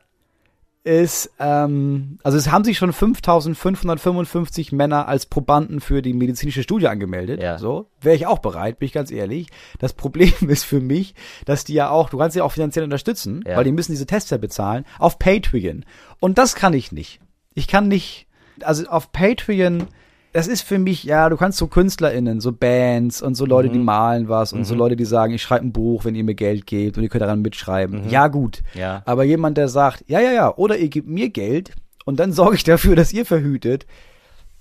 [0.83, 6.87] Ist, ähm, also es haben sich schon 5555 Männer als Probanden für die medizinische Studie
[6.87, 7.41] angemeldet.
[7.41, 7.57] Ja.
[7.57, 9.47] So, wäre ich auch bereit, bin ich ganz ehrlich.
[9.79, 11.15] Das Problem ist für mich,
[11.45, 13.57] dass die ja auch, du kannst sie auch finanziell unterstützen, Ja.
[13.57, 15.85] weil die müssen diese Tests ja bezahlen, auf Patreon.
[16.19, 17.19] Und das kann ich nicht.
[17.53, 18.27] Ich kann nicht,
[18.61, 19.87] also auf Patreon,
[20.33, 23.73] das ist für mich, ja, du kannst so KünstlerInnen, so Bands und so Leute, Mhm.
[23.73, 26.35] die malen was und so Leute, die sagen, ich schreibe ein Buch, wenn ihr mir
[26.35, 28.09] Geld gebt und ihr könnt daran mitschreiben.
[28.09, 28.61] Ja, gut.
[28.73, 28.79] Mhm.
[28.79, 29.01] Ja.
[29.05, 31.71] Aber jemand, der sagt, ja, ja, ja, oder ihr gebt mir Geld
[32.05, 33.85] und dann sorge ich dafür, dass ihr verhütet.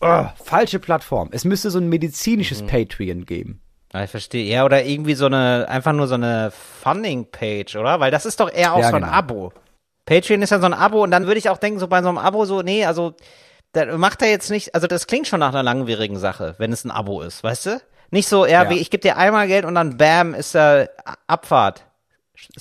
[0.00, 1.28] Oh, falsche Plattform.
[1.32, 2.66] Es müsste so ein medizinisches Mhm.
[2.68, 3.60] Patreon geben.
[3.92, 4.44] Ja, ich verstehe.
[4.44, 6.52] Ja, oder irgendwie so eine, einfach nur so eine
[6.82, 8.00] Funding-Page, oder?
[8.00, 9.12] Weil das ist doch eher auch Ja, so ein genau.
[9.14, 9.52] Abo.
[10.06, 12.08] Patreon ist ja so ein Abo und dann würde ich auch denken, so bei so
[12.08, 13.14] einem Abo so, nee, also,
[13.72, 16.84] da macht er jetzt nicht, also das klingt schon nach einer langwierigen Sache, wenn es
[16.84, 17.80] ein Abo ist, weißt du?
[18.10, 18.70] Nicht so, ja, Ja.
[18.70, 20.86] wie ich gebe dir einmal Geld und dann bam, ist da
[21.26, 21.84] Abfahrt.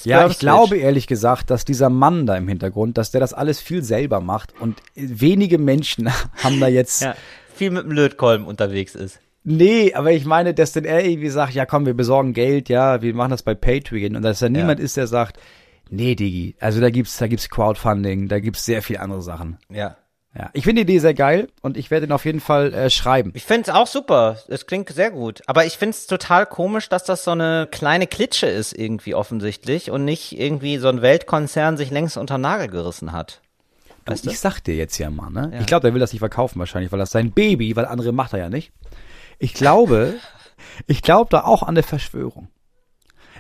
[0.04, 3.60] Ja, ich glaube ehrlich gesagt, dass dieser Mann da im Hintergrund, dass der das alles
[3.62, 6.10] viel selber macht und wenige Menschen
[6.44, 7.16] haben da jetzt Ja,
[7.54, 9.20] viel mit dem Lötkolben unterwegs ist.
[9.44, 13.02] Nee, aber ich meine, dass denn er irgendwie sagt, ja komm, wir besorgen Geld, ja,
[13.02, 15.40] wir machen das bei Patreon und dass da niemand ist, der sagt,
[15.90, 19.58] nee, Digi, also da gibt's, da gibt's Crowdfunding, da gibt's sehr viel andere Sachen.
[19.70, 19.96] Ja.
[20.38, 22.90] Ja, ich finde die Idee sehr geil und ich werde ihn auf jeden Fall äh,
[22.92, 23.32] schreiben.
[23.34, 24.38] Ich finde es auch super.
[24.48, 25.42] Es klingt sehr gut.
[25.48, 29.90] Aber ich finde es total komisch, dass das so eine kleine Klitsche ist irgendwie offensichtlich
[29.90, 33.42] und nicht irgendwie so ein Weltkonzern sich längst unter den Nagel gerissen hat.
[34.06, 34.30] Weißt du?
[34.30, 35.50] Ich sag dir jetzt ja mal, ne?
[35.54, 35.60] Ja.
[35.60, 38.34] Ich glaube, der will das nicht verkaufen wahrscheinlich, weil das sein Baby, weil andere macht
[38.34, 38.72] er ja nicht.
[39.40, 40.16] Ich glaube,
[40.86, 42.48] ich glaube da auch an eine Verschwörung.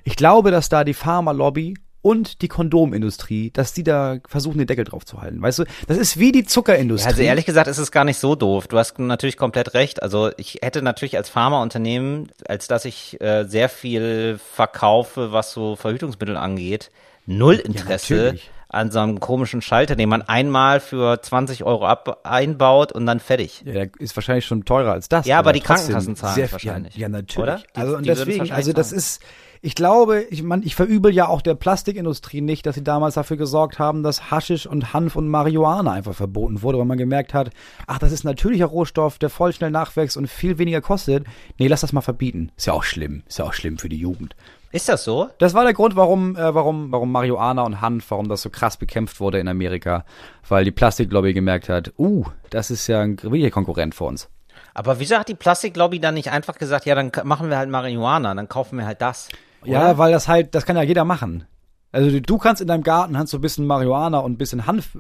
[0.04, 4.86] Ich glaube, dass da die Pharma-Lobby und die Kondomindustrie, dass die da versuchen, den Deckel
[4.86, 5.42] drauf zu halten.
[5.42, 7.08] Weißt du, das ist wie die Zuckerindustrie.
[7.10, 8.68] Also ehrlich gesagt ist es gar nicht so doof.
[8.68, 10.02] Du hast natürlich komplett recht.
[10.04, 15.76] Also ich hätte natürlich als Pharmaunternehmen, als dass ich äh, sehr viel verkaufe, was so
[15.76, 16.92] Verhütungsmittel angeht,
[17.26, 18.50] null Interesse natürlich.
[18.70, 23.20] an so einem komischen Schalter, den man einmal für 20 Euro ab einbaut und dann
[23.20, 23.64] fertig.
[23.66, 25.26] Ja, der ist wahrscheinlich schon teurer als das.
[25.26, 26.96] Ja, aber die trotzdem Krankenkassen zahlen wahrscheinlich.
[26.96, 27.38] Ja, ja natürlich.
[27.38, 27.58] Oder?
[27.58, 29.22] Die- also und die deswegen, also das ist,
[29.62, 33.38] ich glaube, ich meine, ich verübel ja auch der Plastikindustrie nicht, dass sie damals dafür
[33.38, 37.52] gesorgt haben, dass Haschisch und Hanf und Marihuana einfach verboten wurde, weil man gemerkt hat,
[37.88, 41.26] ach, das ist natürlicher Rohstoff, der voll schnell nachwächst und viel weniger kostet.
[41.58, 42.52] Nee, lass das mal verbieten.
[42.58, 43.24] Ist ja auch schlimm.
[43.28, 44.36] Ist ja auch schlimm für die Jugend.
[44.72, 45.30] Ist das so?
[45.38, 48.78] Das war der Grund, warum, äh, warum, warum Marihuana und Hanf, warum das so krass
[48.78, 50.04] bekämpft wurde in Amerika,
[50.48, 54.30] weil die Plastiklobby gemerkt hat, uh, das ist ja ein wirklicher Konkurrent für uns.
[54.74, 58.36] Aber wieso hat die Plastiklobby dann nicht einfach gesagt, ja, dann machen wir halt Marihuana,
[58.36, 59.30] dann kaufen wir halt das?
[59.64, 61.46] Ja, weil das halt, das kann ja jeder machen.
[61.92, 64.98] Also du- kannst in deinem Garten kannst so ein bisschen Marihuana und ein bisschen Hanf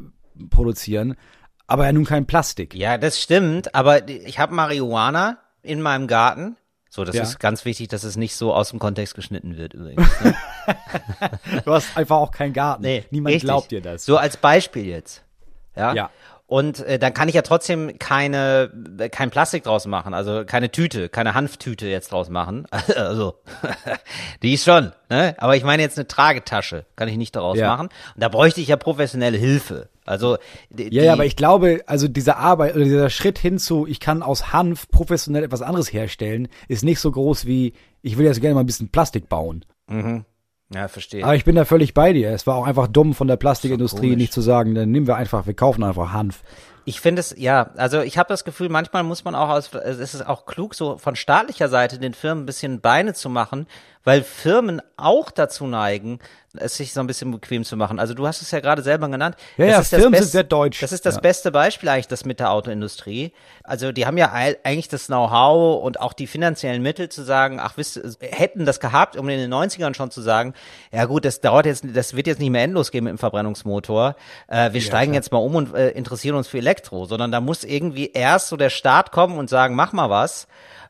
[0.49, 1.15] produzieren,
[1.67, 2.73] aber ja nun kein Plastik.
[2.75, 6.55] Ja, das stimmt, aber ich habe Marihuana in meinem Garten.
[6.89, 7.23] So, das Ja.
[7.23, 10.07] ist ganz wichtig, dass es nicht so aus dem Kontext geschnitten wird übrigens.
[10.21, 10.35] Ne?
[11.65, 12.83] Du hast einfach auch keinen Garten.
[12.83, 13.47] Nee, Niemand richtig.
[13.47, 14.05] glaubt dir das.
[14.05, 15.23] So als Beispiel jetzt.
[15.75, 15.93] Ja.
[15.93, 16.09] Ja.
[16.49, 20.71] Und äh, dann kann ich ja trotzdem keine äh, kein Plastik draus machen, also keine
[20.71, 22.65] Tüte, keine Hanftüte jetzt draus machen.
[22.95, 23.35] Also
[24.41, 25.35] die ist schon, ne?
[25.39, 27.67] Aber ich meine jetzt eine Tragetasche, kann ich nicht daraus Ja.
[27.67, 27.87] machen.
[28.15, 29.89] Und da bräuchte ich ja professionelle Hilfe.
[30.05, 30.37] Also
[30.69, 34.23] die, Ja, ja, aber ich glaube, also diese Arbeit oder dieser Schritt hinzu, ich kann
[34.23, 38.55] aus Hanf professionell etwas anderes herstellen, ist nicht so groß wie, ich will jetzt gerne
[38.55, 39.65] mal ein bisschen Plastik bauen.
[40.73, 41.23] Ja, verstehe.
[41.23, 42.31] Aber ich bin da völlig bei dir.
[42.31, 45.47] Es war auch einfach dumm von der Plastikindustrie, nicht zu sagen, dann nehmen wir einfach,
[45.47, 46.41] wir kaufen einfach Hanf.
[46.83, 50.13] Ich finde es, ja, also ich habe das Gefühl, manchmal muss man auch aus, es
[50.13, 53.67] ist auch klug, so von staatlicher Seite den Firmen ein bisschen Beine zu machen,
[54.05, 56.19] weil Firmen auch dazu neigen,
[56.59, 57.99] es sich so ein bisschen bequem zu machen.
[57.99, 59.35] Also du hast es ja gerade selber genannt.
[59.57, 60.81] Ja, Das ja, ist das Firmen sind Best- sehr deutsch.
[60.81, 61.21] Das ist das Ja.
[61.21, 63.31] beste Beispiel eigentlich, das mit der Autoindustrie.
[63.63, 67.73] Also die haben ja eigentlich das Know-how und auch die finanziellen Mittel zu sagen, ach,
[67.77, 70.53] wisst, hätten das gehabt, um in den 90ern schon zu sagen,
[70.91, 74.15] ja gut, das dauert jetzt, das wird jetzt nicht mehr endlos gehen mit dem Verbrennungsmotor.
[74.47, 77.63] Äh, wir steigen jetzt mal um und äh, interessieren uns für Elektro, sondern da muss
[77.63, 80.47] irgendwie erst so der Staat kommen und sagen, mach mal was.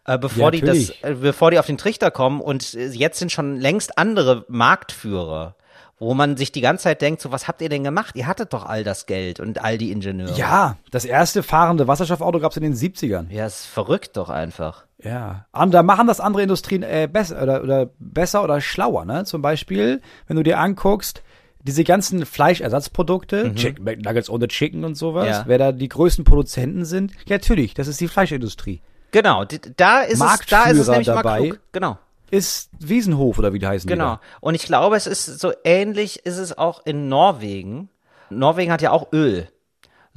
[0.08, 3.20] Äh, bevor Ja, die das, äh, bevor die auf den Trichter kommen und äh, jetzt
[3.20, 5.56] sind schon längst andere Marktführer,
[6.00, 8.16] wo man sich die ganze Zeit denkt, so was habt ihr denn gemacht?
[8.16, 10.32] Ihr hattet doch all das Geld und all die Ingenieure.
[10.38, 13.30] Ja, das erste fahrende Wasserstoffauto gab's in den 70ern.
[13.32, 14.86] Ja, ist verrückt doch einfach.
[15.04, 15.46] Ja.
[15.52, 19.26] Und da machen das andere Industrien äh, besser oder, oder besser oder schlauer, ne?
[19.26, 21.22] Zum Beispiel, wenn du dir anguckst,
[21.64, 25.32] diese ganzen Fleischersatzprodukte, Chicken McNuggets ohne Chicken und sowas, Mhm.
[25.32, 25.44] Ja.
[25.48, 28.82] wer da die größten Produzenten sind, ja natürlich, das ist die Fleischindustrie.
[29.12, 31.48] Genau, da ist es, da ist es nämlich mal dabei.
[31.48, 31.60] klug.
[31.72, 31.98] Genau,
[32.30, 34.16] Ist Wiesenhof oder wie die heißen die genau.
[34.16, 34.22] da?
[34.42, 37.90] Und ich glaube, es ist so ähnlich ist es auch in Norwegen.
[38.30, 39.48] Norwegen hat ja auch Öl.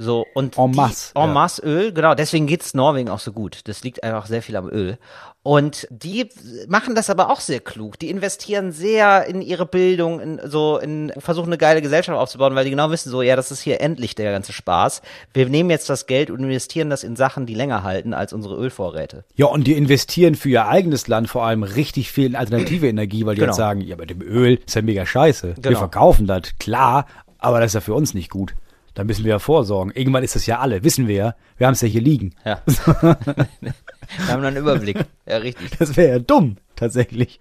[0.03, 1.27] So, und En die- masse, En ja.
[1.27, 3.59] masse Öl, genau, deswegen geht's Norwegen auch so gut.
[3.65, 4.97] Das liegt einfach sehr viel am Öl.
[5.43, 6.29] Und die
[6.67, 7.97] machen das aber auch sehr klug.
[7.99, 12.63] Die investieren sehr in ihre Bildung, in so in versuchen eine geile Gesellschaft aufzubauen, weil
[12.63, 15.01] die genau wissen, so ja, das ist hier endlich der ganze Spaß.
[15.33, 18.55] Wir nehmen jetzt das Geld und investieren das in Sachen, die länger halten als unsere
[18.55, 19.23] Ölvorräte.
[19.35, 23.25] Ja, und die investieren für ihr eigenes Land vor allem richtig viel in alternative Energie,
[23.25, 23.51] weil die Genau.
[23.51, 25.55] jetzt sagen, ja, mit dem Öl ist ja mega scheiße.
[25.55, 25.79] Wir Genau.
[25.79, 27.07] verkaufen das, klar,
[27.39, 28.53] aber das ist ja für uns nicht gut.
[28.93, 29.91] Da müssen wir ja vorsorgen.
[29.93, 31.35] Irgendwann ist das ja alle, wissen wir ja.
[31.57, 32.35] Wir haben es ja hier liegen.
[32.43, 32.61] Ja.
[32.65, 34.97] Wir haben einen Überblick.
[35.25, 35.77] Ja, richtig.
[35.79, 37.39] Das wäre ja dumm, tatsächlich.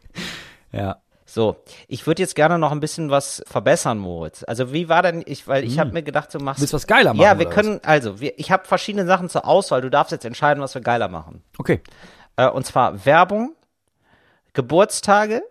[0.70, 1.00] Ja.
[1.26, 1.56] So,
[1.88, 4.44] ich würde jetzt gerne noch ein bisschen was verbessern, Moritz.
[4.46, 6.62] Also wie war denn ich, weil ich habe mir gedacht, du machst Hm.
[6.62, 9.80] Willst was geiler machen, Ja, wir können also, wir, ich habe verschiedene Sachen zur Auswahl.
[9.80, 11.42] Du darfst jetzt entscheiden, was wir geiler machen.
[11.58, 11.80] Okay.
[12.36, 13.54] Äh, und zwar Werbung,
[14.52, 15.42] Geburtstage,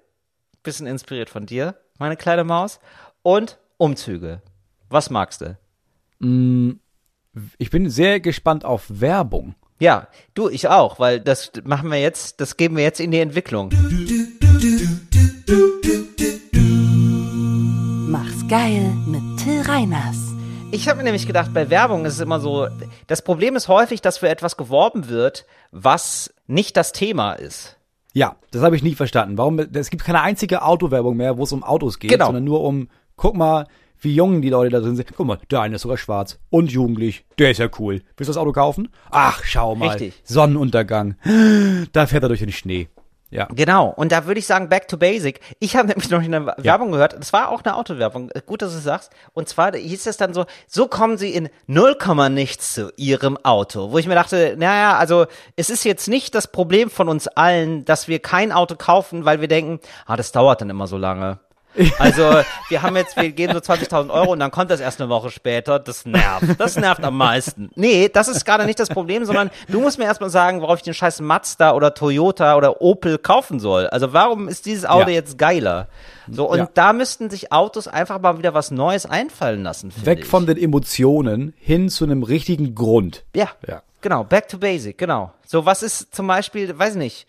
[0.64, 2.80] bisschen inspiriert von dir, meine kleine Maus,
[3.22, 4.41] und Umzüge.
[4.89, 5.58] Was magst du?
[6.22, 9.56] Ich bin sehr gespannt auf Werbung.
[9.80, 13.20] Ja, du, ich auch, weil das machen wir jetzt, das geben wir jetzt in die
[13.20, 13.70] Entwicklung.
[18.10, 20.18] Mach's geil mit Till Reiners.
[20.72, 22.68] Ich habe mir nämlich gedacht, bei Werbung ist es immer so,
[23.08, 27.78] das Problem ist häufig, dass für etwas geworben wird, was nicht das Thema ist.
[28.14, 29.38] Ja, das habe ich nie verstanden.
[29.38, 29.60] Warum?
[29.60, 32.26] Es gibt keine einzige Autowerbung mehr, wo es um Autos geht, Genau.
[32.26, 33.68] sondern nur um, guck mal,
[34.02, 35.10] wie jung die Leute da drin sind.
[35.16, 37.26] Guck mal, der eine ist sogar schwarz und jugendlich.
[37.38, 38.02] Der ist ja cool.
[38.18, 38.89] Willst du das Auto kaufen?
[39.12, 39.89] Ach, schau mal.
[39.89, 40.22] Richtig.
[40.24, 41.16] Sonnenuntergang.
[41.91, 42.89] Da fährt er durch den Schnee.
[43.32, 43.47] Ja.
[43.52, 45.39] Genau, und da würde ich sagen, back to basic.
[45.60, 48.80] Ich habe nämlich noch eine Werbung gehört, das war auch eine Autowerbung, gut, dass du
[48.80, 49.12] es sagst.
[49.34, 51.95] Und zwar hieß es dann so, so kommen sie in 0,
[52.32, 53.91] nichts zu ihrem Auto.
[53.91, 57.86] Wo ich mir dachte, naja, also es ist jetzt nicht das Problem von uns allen,
[57.86, 61.39] dass wir kein Auto kaufen, weil wir denken, ah, das dauert dann immer so lange.
[62.00, 65.10] Also, wir haben jetzt, wir geben so 20.000 Euro und dann kommt das erst eine
[65.10, 65.80] Woche später.
[65.80, 66.60] Das nervt.
[66.60, 67.70] Das nervt am meisten.
[67.76, 70.84] Nee, das ist gerade nicht das Problem, sondern du musst mir erstmal sagen, worauf ich
[70.84, 73.88] den scheiß Mazda oder Toyota oder Opel kaufen soll.
[73.88, 75.16] Also, warum ist dieses Auto Ja.
[75.16, 75.88] jetzt geiler?
[76.30, 76.70] So, und Ja.
[76.74, 80.26] da müssten sich Autos einfach mal wieder was Neues einfallen lassen, Weg ich.
[80.26, 83.24] von den Emotionen hin zu einem richtigen Grund.
[83.36, 83.84] Ja, Ja.
[84.02, 85.32] genau, back to basic, genau.
[85.46, 87.26] So, was ist zum Beispiel, weiß nicht,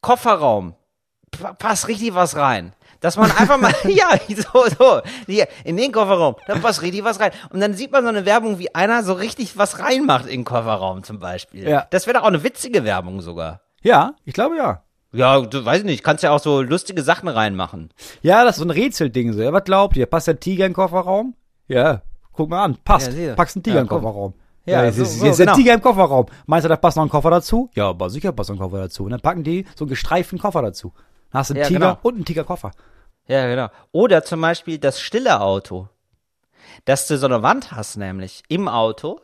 [0.00, 0.74] Kofferraum,
[1.30, 2.72] Pa- passt richtig was rein.
[3.00, 7.20] Dass man einfach mal, ja, so, so, hier, in den Kofferraum, da passt richtig was
[7.20, 7.30] rein.
[7.50, 10.44] Und dann sieht man so eine Werbung, wie einer so richtig was reinmacht in den
[10.44, 11.68] Kofferraum zum Beispiel.
[11.68, 11.86] Ja.
[11.90, 13.60] Das wäre doch auch eine witzige Werbung sogar.
[13.82, 14.82] Ja, ich glaube ja.
[15.12, 17.90] Ja, du weiß nicht, kannst ja auch so lustige Sachen reinmachen.
[18.22, 19.40] Ja, das ist so ein Rätselding so.
[19.42, 20.06] Ja, was glaubt ihr?
[20.06, 21.34] Passt der Tiger in den Kofferraum?
[21.68, 22.76] Ja, guck mal an.
[22.84, 23.12] Passt.
[23.12, 23.34] Ja.
[23.34, 23.90] Packst einen Tiger Ja, in den.
[23.90, 24.34] Kofferraum.
[24.66, 25.56] Ja, jetzt so- ist, so, ist der genau.
[25.56, 26.26] Tiger im Kofferraum.
[26.46, 27.70] Meinst du, da passt noch ein Koffer dazu?
[27.74, 29.04] Ja, aber sicher passt noch ein Koffer dazu.
[29.04, 30.92] Und dann packen die so einen gestreiften Koffer dazu.
[31.32, 31.98] Dann hast du einen Ja, Tiger genau.
[32.02, 32.70] und einen Tigerkoffer.
[33.28, 33.68] Ja, genau.
[33.92, 35.88] Oder zum Beispiel das stille Auto.
[36.84, 39.20] Dass du so eine Wand hast, nämlich im Auto,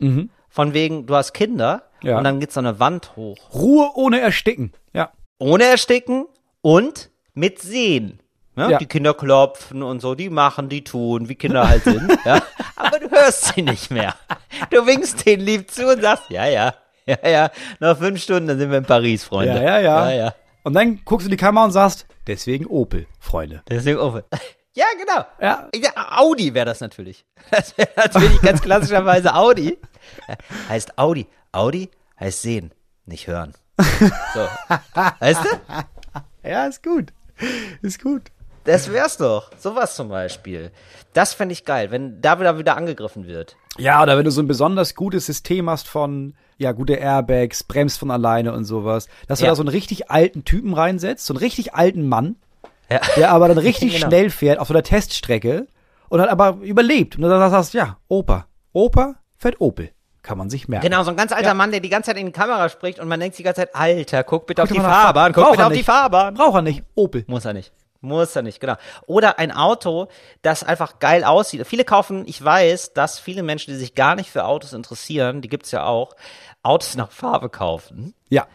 [0.49, 2.09] von wegen, du hast Kinder Mhm.
[2.09, 2.17] Ja.
[2.17, 3.37] und dann geht so eine Wand hoch.
[3.53, 4.73] Ruhe ohne Ersticken.
[4.91, 5.11] Ja.
[5.39, 6.25] Ohne ersticken
[6.61, 8.19] und mit Sehen.
[8.55, 8.71] Ne?
[8.71, 8.77] Ja.
[8.77, 12.11] Die Kinder klopfen und so, die machen, die tun, wie Kinder halt sind.
[12.25, 12.41] ja?
[12.75, 14.13] Aber du hörst sie nicht mehr.
[14.69, 16.73] Du winkst denen lieb zu und sagst, ja, ja,
[17.05, 17.49] ja, ja,
[17.79, 19.55] noch fünf Stunden, dann sind wir in Paris, Freunde.
[19.55, 20.09] Ja, ja, ja.
[20.11, 20.35] ja, ja.
[20.63, 23.61] Und dann guckst du in die Kamera und sagst, deswegen Opel, Freunde.
[23.69, 24.25] Deswegen Opel.
[24.75, 25.23] Ja, genau.
[25.39, 25.69] Ja.
[25.75, 27.27] Ja, Audi wäre das natürlich.
[27.51, 29.77] Das wäre natürlich ganz klassischerweise Audi.
[30.67, 31.27] Heißt Audi.
[31.51, 32.71] Audi heißt sehen,
[33.05, 33.53] nicht hören.
[34.33, 34.47] So.
[35.19, 36.49] Weißt du?
[36.49, 37.13] Ja, ist gut.
[37.83, 38.31] Ist gut.
[38.65, 39.51] Das wär's doch.
[39.57, 40.71] Sowas zum Beispiel.
[41.13, 43.55] Das fände ich geil, wenn da wieder wieder angegriffen wird.
[43.77, 47.99] Ja, oder wenn du so ein besonders gutes System hast von, ja, gute Airbags, bremst
[47.99, 49.51] von alleine und sowas, dass du Ja.
[49.51, 52.35] da so einen richtig alten Typen reinsetzt, so einen richtig alten Mann,
[52.89, 53.01] Ja.
[53.17, 54.07] der aber dann richtig Genau.
[54.07, 55.67] schnell fährt auf so einer Teststrecke
[56.09, 57.15] und dann aber überlebt.
[57.17, 58.45] Und dann sagst du, ja, Opa.
[58.71, 59.89] Opa fährt Opel.
[60.21, 60.85] Kann man sich merken.
[60.87, 63.09] Genau, so ein ganz alter Mann, der die ganze Zeit in die Kamera spricht und
[63.09, 65.51] man denkt die ganze Zeit, Alter, guck bitte auf Guck die mal nach- Fahrbahn, guck
[65.51, 65.85] bitte auf die nicht.
[65.85, 66.33] Fahrbahn.
[66.35, 66.83] Braucht er nicht.
[66.95, 67.25] Opel.
[67.27, 67.73] Muss er nicht.
[68.03, 68.75] Muss er nicht, genau.
[69.07, 70.09] Oder ein Auto,
[70.41, 71.65] das einfach geil aussieht.
[71.65, 75.47] Viele kaufen, ich weiß, dass viele Menschen, die sich gar nicht für Autos interessieren, die
[75.47, 76.13] gibt's ja auch,
[76.63, 78.13] Autos nach Farbe kaufen.
[78.27, 78.45] Ja.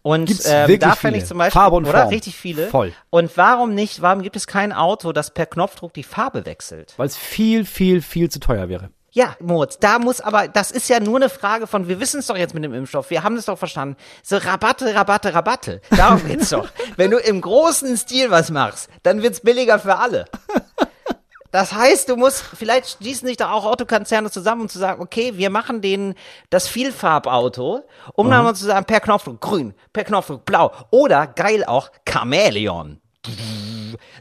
[0.00, 2.02] Und Gibt's ähm, da fände ich zum Beispiel, Farbe und oder?
[2.02, 2.08] Form.
[2.08, 2.68] Richtig viele.
[2.68, 2.94] Voll.
[3.10, 6.94] Und warum nicht, warum gibt es kein Auto, das per Knopfdruck die Farbe wechselt?
[6.96, 8.88] Weil es viel, viel, viel zu teuer wäre.
[9.16, 12.26] Ja, Moritz, da muss aber, das ist ja nur eine Frage von, wir wissen es
[12.26, 13.96] doch jetzt mit dem Impfstoff, wir haben es doch verstanden.
[14.22, 15.80] So Rabatte, Rabatte, Rabatte.
[15.96, 16.68] Darum geht's doch.
[16.98, 20.26] Wenn du im großen Stil was machst, dann wird's billiger für alle.
[21.50, 25.38] Das heißt, du musst, vielleicht schließen sich da auch Autokonzerne zusammen, um zu sagen, okay,
[25.38, 26.14] wir machen den,
[26.50, 31.64] das Vielfarbauto, um dann mal zu sagen, per Knopfdruck grün, per Knopfdruck blau oder geil
[31.64, 33.00] auch Chamäleon.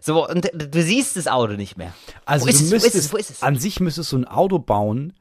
[0.01, 1.93] So, und du siehst das Auto nicht mehr.
[2.25, 4.59] Also wo ist du es, wo müsstest, es, wo an sich müsstest du ein Auto
[4.59, 5.13] bauen,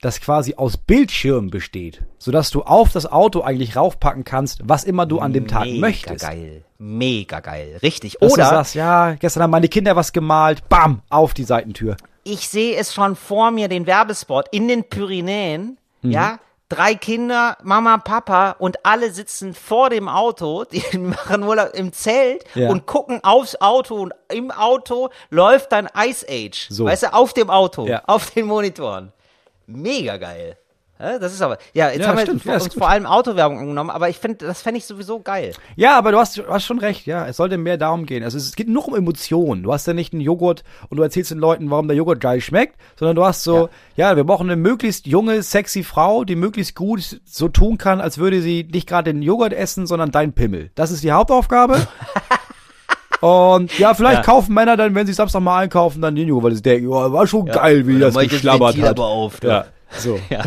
[0.00, 5.06] das quasi aus Bildschirmen besteht, sodass du auf das Auto eigentlich raufpacken kannst, was immer
[5.06, 6.20] du an dem Tag Mega möchtest.
[6.24, 6.64] geil.
[6.78, 7.78] Mega geil.
[7.82, 8.16] Richtig.
[8.20, 11.96] Dass Oder du sagst, ja, gestern haben meine Kinder was gemalt, bam, auf die Seitentür.
[12.22, 16.10] ich sehe es schon vor mir, den Werbespot in den Pyrenäen, Mhm.
[16.12, 16.38] ja,
[16.68, 22.44] drei Kinder, Mama, Papa und alle sitzen vor dem Auto, die machen Urlaub im Zelt
[22.54, 22.68] Ja.
[22.70, 26.84] und gucken aufs Auto und im Auto läuft dann Ice Age, So.
[26.84, 28.02] weißt du, auf dem Auto, Ja.
[28.06, 29.12] auf den Monitoren.
[29.66, 30.56] Mega geil.
[31.00, 32.44] Ja, das ist aber, ja, jetzt Ja, haben wir stimmt.
[32.44, 35.52] Ja, ist uns vor allem Autowerbung angenommen, aber ich finde, das fände ich sowieso geil.
[35.76, 37.26] Ja, aber du hast, du hast schon recht, ja.
[37.26, 38.24] Es sollte mehr darum gehen.
[38.24, 39.62] Also es geht nur um Emotionen.
[39.62, 42.40] Du hast ja nicht einen Joghurt und du erzählst den Leuten, warum der Joghurt geil
[42.40, 46.74] schmeckt, sondern du hast so, ja, wir brauchen eine möglichst junge, sexy Frau, die möglichst
[46.74, 50.70] gut so tun kann, als würde sie nicht gerade den Joghurt essen, sondern dein Pimmel.
[50.74, 51.76] Das ist die Hauptaufgabe.
[53.20, 54.22] Und ja, vielleicht Ja.
[54.22, 57.12] kaufen Männer dann, wenn sie Samstag mal einkaufen, dann den Joghurt, weil sie denken, ja,
[57.12, 58.90] war schon geil, wie ich das geschlabbert hat.
[58.90, 60.18] aber auf, ja, so.
[60.30, 60.44] Ja,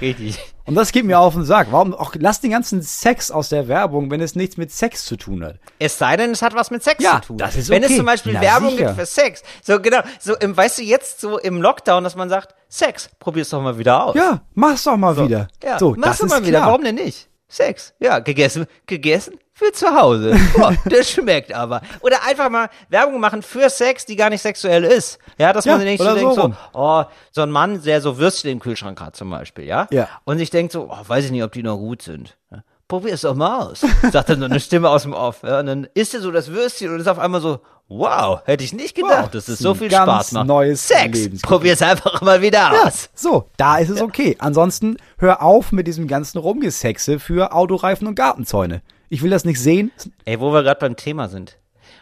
[0.00, 0.38] richtig.
[0.66, 1.68] Und das geht mir auf den Sack.
[1.70, 5.16] Warum auch, lass den ganzen Sex aus der Werbung, wenn es nichts mit Sex zu
[5.16, 5.56] tun hat.
[5.80, 7.38] Es sei denn, es hat was mit Sex Ja, zu tun.
[7.38, 7.92] das ist Wenn okay.
[7.92, 8.84] es zum Beispiel Na, Werbung sicher.
[8.86, 9.42] gibt für Sex.
[9.64, 10.00] So, genau.
[10.20, 13.78] So, im, weißt du, jetzt so im Lockdown, dass man sagt, Sex, probier's doch mal
[13.78, 14.14] wieder aus.
[14.14, 15.48] Ja, mach's doch mal wieder.
[15.64, 16.58] Ja, so, mach's doch mal wieder.
[16.58, 16.68] klar.
[16.70, 17.28] Warum denn nicht?
[17.48, 17.94] Sex.
[17.98, 19.34] Ja, gegessen, gegessen
[19.64, 20.36] für zu Hause.
[20.56, 21.82] Boah, das schmeckt aber.
[22.00, 25.18] Oder einfach mal Werbung machen für Sex, die gar nicht sexuell ist.
[25.38, 28.50] Ja, dass Ja, man nicht so denkt, so oh, so ein Mann, der so Würstchen
[28.50, 29.86] im Kühlschrank hat zum Beispiel, ja?
[29.90, 30.08] Ja.
[30.24, 32.36] Und sich denkt so, oh, weiß ich nicht, ob die noch gut sind.
[32.50, 33.84] Ja, Probier's doch mal aus.
[34.10, 35.42] Sagt dann so eine Stimme aus dem Off.
[35.44, 38.64] Ja, und dann isst er so das Würstchen und ist auf einmal so, wow, hätte
[38.64, 40.46] ich nicht gedacht, Wow, dass es ist so viel Spaß macht.
[40.48, 43.10] neues Sex, probier's einfach mal wieder Ja, aus.
[43.14, 44.36] so, da ist es okay.
[44.40, 48.82] Ansonsten hör auf mit diesem ganzen Rumgesexe für Autoreifen und Gartenzäune.
[49.12, 49.90] Ich will das nicht sehen.
[50.24, 51.58] Ey, wo wir gerade beim Thema sind,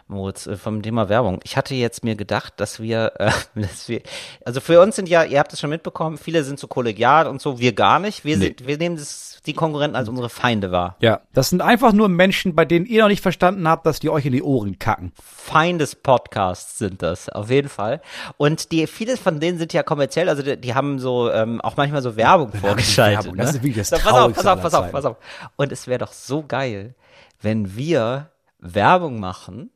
[0.07, 1.39] Moritz, äh, vom Thema Werbung.
[1.43, 4.01] Ich hatte jetzt mir gedacht, dass wir, äh, dass wir,
[4.45, 7.41] also für uns sind ja, ihr habt es schon mitbekommen, viele sind so kollegial und
[7.41, 8.25] so, wir gar nicht.
[8.25, 10.95] Wir sind, wir nehmen das, die Konkurrenten als unsere Feinde wahr.
[10.99, 14.09] Ja, das sind einfach nur Menschen, bei denen ihr noch nicht verstanden habt, dass die
[14.09, 15.11] euch in die Ohren kacken.
[15.21, 18.01] Feindes Podcasts sind das, auf jeden Fall.
[18.37, 21.77] Und die, viele von denen sind ja kommerziell, also die, die haben so, ähm, auch
[21.77, 23.25] manchmal so Werbung vorgeschaltet.
[23.25, 23.43] Werbung, ne?
[23.43, 25.17] das ist wirklich das so, pass auf, pass auf, pass auf, pass auf.
[25.55, 26.95] Und es wäre doch so geil,
[27.41, 28.29] wenn wir
[28.59, 29.71] Werbung machen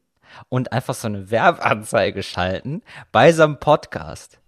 [0.49, 4.39] und einfach so eine Werbeanzeige schalten bei so einem Podcast.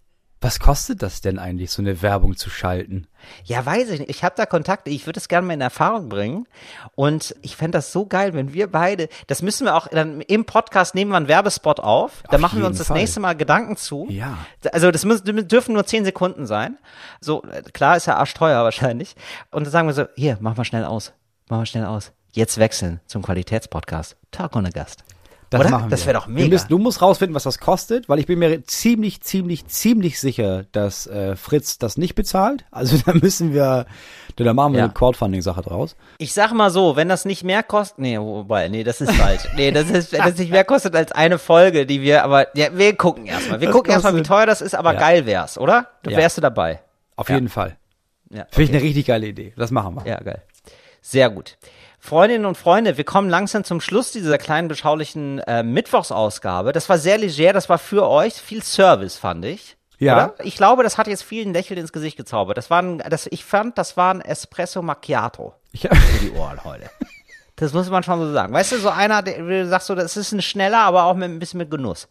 [0.46, 3.08] Was kostet das denn eigentlich, so eine Werbung zu schalten?
[3.46, 4.12] Ja, weiß ich nicht.
[4.12, 4.92] Ich habe da Kontakte.
[4.92, 6.46] Ich würde es gerne mal in Erfahrung bringen.
[6.94, 10.46] Und ich fände das so geil, wenn wir beide, das müssen wir auch dann im
[10.46, 12.22] Podcast nehmen wir einen Werbespot auf.
[12.30, 12.98] Da Auf machen wir uns das Fall.
[12.98, 14.06] nächste Mal Gedanken zu.
[14.08, 14.38] Ja.
[14.72, 16.78] Also das müssen, dürfen nur zehn Sekunden sein.
[17.22, 19.16] So, äh, klar ist ja arschteuer wahrscheinlich.
[19.50, 21.12] Und dann sagen wir so, hier, mach mal schnell aus.
[21.50, 22.12] Mach mal schnell aus.
[22.34, 24.16] Jetzt wechseln zum Qualitätspodcast.
[24.30, 25.06] Talk ohne Gast.
[25.50, 25.70] Das Oder?
[25.70, 25.90] machen wir.
[25.92, 26.48] Das wäre doch mega.
[26.50, 30.66] müssen, du musst rausfinden, was das kostet, weil ich bin mir ziemlich, ziemlich, ziemlich sicher,
[30.72, 32.66] dass äh, Fritz das nicht bezahlt.
[32.72, 33.86] Also da müssen wir,
[34.36, 34.86] da machen wir Ja.
[34.86, 35.96] eine Crowdfunding-Sache draus.
[36.18, 39.44] Ich sag mal so, wenn das nicht mehr kostet, nee, wobei, nee, das ist falsch.
[39.56, 42.76] Nee, das ist, wenn das nicht mehr kostet als eine Folge, die wir, aber, ja,
[42.76, 43.62] wir gucken erstmal.
[43.62, 45.00] Wir Das gucken erstmal, wie teuer das ist, aber Ja.
[45.00, 45.88] geil wär's, oder?
[46.04, 46.18] Du Ja.
[46.18, 46.82] wärst du dabei.
[47.16, 47.78] Auf jeden Fall.
[48.32, 49.54] Ja, Finde ich eine richtig geile Idee.
[49.56, 50.06] Das machen wir.
[50.12, 50.42] ja, geil.
[51.02, 51.56] Sehr gut.
[52.06, 56.72] Freundinnen und Freunde, wir kommen langsam zum Schluss dieser kleinen beschaulichen äh, Mittwochsausgabe.
[56.72, 59.76] Das war sehr leger, das war für euch viel Service, fand ich.
[59.98, 60.16] Ja.
[60.16, 60.46] Oder?
[60.46, 62.58] Ich glaube, das hat jetzt vielen Lächeln ins Gesicht gezaubert.
[62.58, 65.56] Das war ein, das, ich fand, das war ein Espresso Macchiato.
[65.72, 66.90] Ich, für die Ohren heute.
[67.56, 68.54] Das muss man schon so sagen.
[68.54, 71.30] Weißt du, so einer, der du sagst so, das ist ein schneller, aber auch mit
[71.30, 72.08] ein bisschen mit Genuss.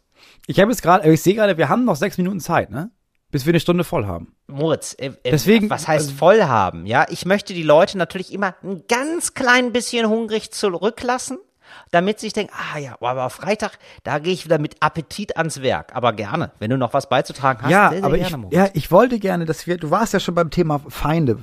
[0.47, 2.91] ich habe jetzt gerade, ich sehe gerade, wir haben noch sechs Minuten Zeit, ne?
[3.35, 4.33] Bis wir eine Stunde voll haben.
[4.47, 6.87] Moritz, äh, äh, Deswegen- was heißt also- voll haben?
[6.87, 11.39] Ja, ich möchte die Leute natürlich immer ein ganz klein bisschen hungrig zurücklassen,
[11.91, 13.73] damit sie sich denken, ah ja, aber Freitag,
[14.05, 15.97] da gehe ich wieder mit Appetit ans Werk.
[15.97, 18.57] Aber gerne, wenn du noch was beizutragen hast, ja, sehr, sehr aber gerne, ich, Moritz.
[18.57, 21.37] ja, ich wollte gerne, dass wir, du warst ja schon beim Thema Feinde,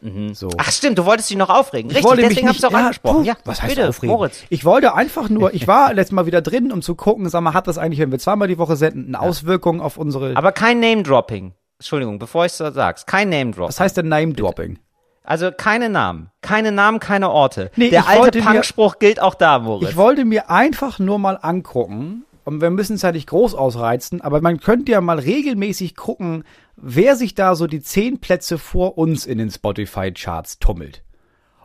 [0.00, 0.40] Feindes-Podcasts.
[0.40, 0.48] So.
[0.58, 1.90] Ach stimmt, du wolltest dich noch aufregen.
[1.90, 3.16] Ich Richtig, deswegen hab's auch ja, angesprochen.
[3.18, 4.14] puh, Ja, was heißt bitte, aufregen?
[4.14, 4.42] Moritz.
[4.48, 7.54] Ich wollte einfach nur, ich war letztes Mal wieder drin, um zu gucken, sag mal,
[7.54, 10.80] hat das eigentlich, wenn wir zweimal die Woche senden, eine Auswirkung auf unsere, Aber kein
[10.80, 11.52] Name-Dropping.
[11.78, 13.68] Entschuldigung, bevor ich so sag's, kein Name-Dropping.
[13.68, 14.78] was heißt denn Name-Dropping?
[15.24, 16.30] Also keine Namen.
[16.40, 17.70] Keine Namen, keine Orte.
[17.76, 19.90] Nee, Der alte Punkspruch gilt auch da, Moritz.
[19.90, 24.20] Ich wollte mir einfach nur mal angucken, und wir müssen es ja nicht groß ausreizen,
[24.20, 26.44] aber man könnte ja mal regelmäßig gucken,
[26.76, 31.02] wer sich da so die zehn Plätze vor uns in den Spotify-Charts tummelt.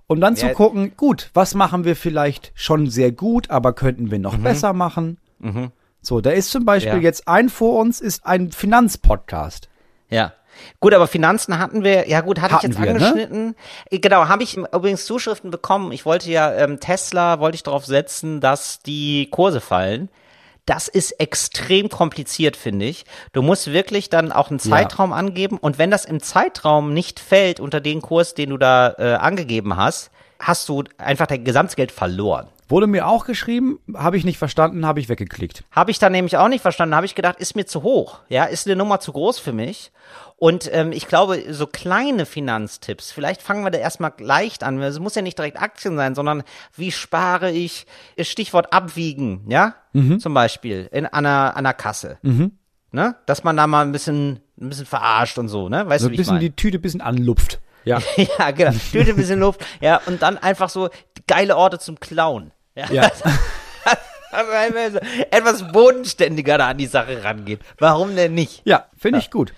[0.07, 0.53] Und dann zu Ja.
[0.53, 5.17] gucken, gut, was machen wir vielleicht schon sehr gut, aber könnten wir noch besser machen?
[6.01, 6.99] So, da ist zum Beispiel Mhm.
[7.01, 7.03] Ja.
[7.03, 9.69] jetzt ein vor uns, ist ein Finanzpodcast.
[10.09, 10.33] ja.
[10.79, 12.99] Gut, aber Finanzen hatten wir, ja gut, hatte Hatten ich jetzt wir, ne?
[13.07, 13.55] angeschnitten.
[13.89, 15.91] Äh, Genau, habe ich übrigens Zuschriften bekommen.
[15.91, 20.09] Ich wollte ja, ähm, Tesla wollte ich darauf setzen, dass die Kurse fallen.
[20.65, 23.05] Das ist extrem kompliziert, finde ich.
[23.33, 27.59] Du musst wirklich dann auch einen Zeitraum angeben und wenn das im Zeitraum nicht fällt
[27.59, 30.09] unter den Kurs, den du da äh, angegeben hast,
[30.39, 32.47] hast du einfach dein Gesamtgeld verloren.
[32.69, 35.63] Wurde mir auch geschrieben, habe ich nicht verstanden, habe ich weggeklickt.
[35.71, 36.95] Habe ich dann nämlich auch nicht verstanden.
[36.95, 38.19] Habe ich gedacht, ist mir zu hoch.
[38.29, 39.91] Ja, ist eine Nummer zu groß für mich.
[40.43, 44.81] Und ähm, ich glaube, so kleine Finanztipps, vielleicht fangen wir da erstmal leicht an.
[44.81, 46.43] Es muss ja nicht direkt Aktien sein, sondern
[46.75, 47.85] wie spare ich,
[48.19, 49.75] Stichwort abwiegen, ja,
[50.19, 52.17] zum Beispiel in einer, an einer Kasse.
[52.91, 53.15] Ne?
[53.25, 55.87] Dass man da mal ein bisschen, ein bisschen verarscht und so, ne?
[55.87, 56.49] Weißt So du, ein wie ich bisschen meine?
[56.49, 57.61] die Tüte ein bisschen anlupft.
[57.85, 57.99] Ja.
[58.37, 58.71] ja, genau.
[58.91, 59.65] Tüte ein bisschen Luft.
[59.79, 60.89] Ja, und dann einfach so
[61.25, 62.51] geile Orte zum Klauen.
[62.75, 62.91] Ja.
[62.91, 63.11] Ja.
[64.35, 64.97] Also
[65.29, 67.59] etwas bodenständiger da an die Sache rangeht.
[67.77, 68.63] Warum denn nicht?
[68.65, 69.53] Ja, finde ich gut.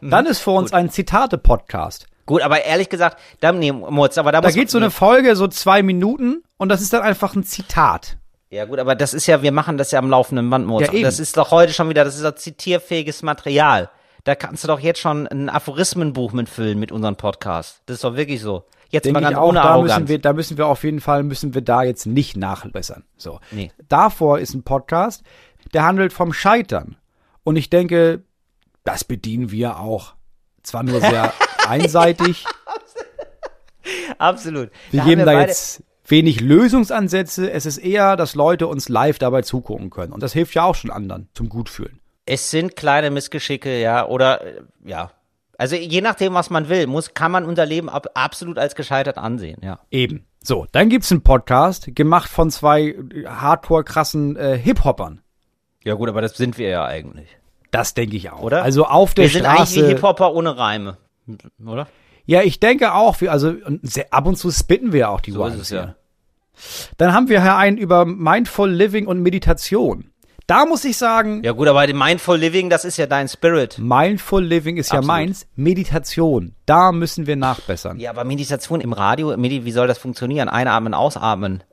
[0.00, 2.06] Dann ist vor uns ein Zitate-Podcast.
[2.26, 5.36] Gut, aber ehrlich gesagt, da, nee, Mutz, aber da, Da muss geht so eine Folge
[5.36, 8.16] so zwei Minuten und das ist dann einfach ein Zitat.
[8.50, 10.88] Ja gut, aber das ist ja, wir machen das ja am laufenden Band, Mutz.
[10.92, 13.90] Ja, das ist doch heute schon wieder, das ist doch zitierfähiges Material.
[14.24, 17.82] Da kannst du doch jetzt schon ein Aphorismenbuch mitfüllen mit unserem Podcast.
[17.86, 18.64] Das ist doch wirklich so.
[18.88, 19.92] Jetzt Denke mal ganz auch, ohne da Arroganz.
[20.00, 23.04] müssen wir, da müssen wir auf jeden Fall, müssen wir da jetzt nicht nachbessern.
[23.16, 23.40] So.
[23.52, 23.70] Nee.
[23.88, 25.22] Davor ist ein Podcast,
[25.74, 26.96] der handelt vom Scheitern.
[27.44, 28.22] Und ich denke,
[28.86, 30.14] das bedienen wir auch.
[30.62, 31.32] Zwar nur sehr
[31.68, 32.44] einseitig.
[34.18, 34.70] Absolut.
[34.90, 37.50] Wir geben da beide- jetzt wenig Lösungsansätze.
[37.50, 40.12] Es ist eher, dass Leute uns live dabei zugucken können.
[40.12, 42.00] Und das hilft ja auch schon anderen zum Gutfühlen.
[42.26, 44.40] Es sind kleine Missgeschicke, ja, oder
[44.84, 45.10] ja.
[45.58, 49.16] Also je nachdem, was man will, muss, kann man unser Leben ab, absolut als gescheitert
[49.16, 49.78] ansehen, ja.
[49.90, 50.26] Eben.
[50.42, 55.22] So, dann gibt's einen Podcast, gemacht von zwei äh, hardcore krassen äh, Hip-Hoppern.
[55.82, 57.36] Ja gut, aber das sind wir ja eigentlich.
[57.70, 58.40] Das denke ich auch.
[58.40, 58.62] Oder?
[58.62, 59.88] Also auf der Wir sind eigentlich wie Straße.
[59.88, 60.96] Hip-Hopper ohne Reime,
[61.64, 61.86] oder?
[62.24, 63.54] Ja, ich denke auch, wir, also
[64.10, 65.94] ab und zu spitten wir ja auch die So Rhymes es ja.
[66.96, 70.10] Dann haben wir hier einen über Mindful Living und Meditation.
[70.46, 73.78] Da muss ich sagen, Ja gut, aber Mindful Living, das ist ja dein Spirit.
[73.78, 75.06] Mindful Living ist ja Absolut.
[75.06, 76.54] meins, Meditation.
[76.66, 77.98] Da müssen wir nachbessern.
[77.98, 80.48] Ja, aber Meditation im Radio, wie soll das funktionieren?
[80.48, 81.64] Einatmen, ausatmen.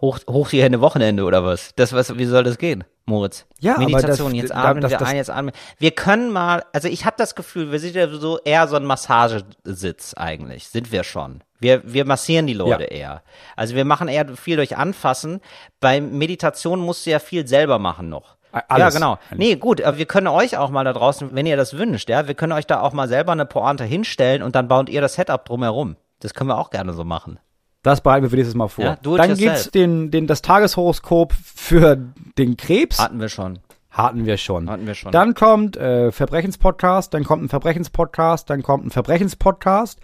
[0.00, 1.74] Hoch, hoch die Hände Wochenende oder was?
[1.74, 3.46] Das, was, wie soll das gehen, Moritz?
[3.58, 5.52] Ja, aber Meditation, das- jetzt atmen das- wir das- ein, jetzt atmen.
[5.78, 8.84] Wir können mal, also ich habe das Gefühl, wir sind ja so eher so ein
[8.84, 11.42] Massagesitz eigentlich, sind wir schon.
[11.60, 12.88] Wir, wir massieren die Leute Ja.
[12.90, 13.22] eher.
[13.56, 15.40] Also wir machen eher viel durch Anfassen.
[15.80, 18.36] Bei Meditation musst du ja viel selber machen noch.
[18.52, 18.78] Alles.
[18.78, 19.18] Ja, genau.
[19.36, 22.28] Nee, gut, aber wir können euch auch mal da draußen, wenn ihr das wünscht, ja,
[22.28, 25.14] wir können euch da auch mal selber eine Pointe hinstellen und dann baut ihr das
[25.14, 25.96] Setup drumherum.
[26.20, 27.38] Das können wir auch gerne so machen.
[27.82, 28.84] Das bereiten wir für nächstes Mal vor.
[28.84, 29.52] Ja, do it Dann yourself.
[29.54, 31.96] gibt's den, den, das Tageshoroskop für
[32.36, 32.98] den Krebs.
[32.98, 33.60] Hatten wir schon.
[33.90, 34.68] Hatten wir schon.
[34.68, 35.12] Hatten wir schon.
[35.12, 39.98] Dann kommt äh, Verbrechenspodcast, dann kommt ein Verbrechenspodcast, dann kommt ein Verbrechenspodcast.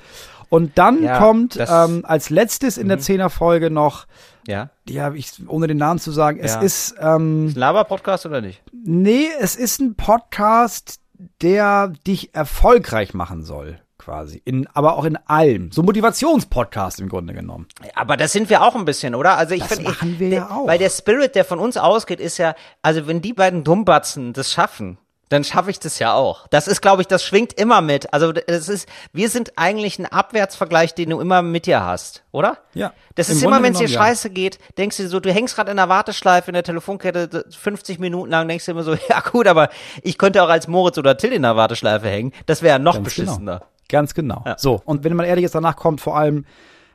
[0.50, 1.64] Und dann Ja, kommt Mhm.
[1.68, 4.06] ähm, als letztes in der Zehnerfolge noch,
[4.46, 4.70] Ja.
[4.88, 6.60] ja, ich, ohne den Namen zu sagen, es Ja.
[6.60, 8.62] ist, ähm, Ein Laber-Podcast oder nicht?
[8.72, 11.00] nee, es ist ein Podcast,
[11.42, 14.42] der dich erfolgreich machen soll, quasi.
[14.44, 15.72] In, aber auch in allem.
[15.72, 17.66] So Motivationspodcast im Grunde genommen.
[17.94, 19.36] Aber das sind wir auch ein bisschen, oder?
[19.36, 20.66] Also ich Das finde, machen wir der, ja auch.
[20.66, 24.52] Weil der Spirit, der von uns ausgeht, ist ja, also wenn die beiden Dummbatzen das
[24.52, 24.98] schaffen,
[25.30, 26.46] dann schaffe ich das ja auch.
[26.48, 28.12] Das ist, glaube ich, das schwingt immer mit.
[28.12, 32.58] Also das ist, wir sind eigentlich ein Abwärtsvergleich, den du immer mit dir hast, oder?
[32.74, 32.92] Ja.
[33.14, 33.98] Das ist immer, wenn es dir ja.
[33.98, 37.98] scheiße geht, denkst du so, du hängst gerade in der Warteschleife in der Telefonkette 50
[37.98, 39.70] Minuten lang, denkst du immer so, ja gut, aber
[40.02, 42.32] ich könnte auch als Moritz oder Till in der Warteschleife hängen.
[42.46, 43.58] Das wäre ja noch Ganz beschissener.
[43.58, 43.70] Genau.
[43.88, 44.44] Ganz genau.
[44.56, 46.44] So, und wenn man ehrlich ist, danach kommt vor allem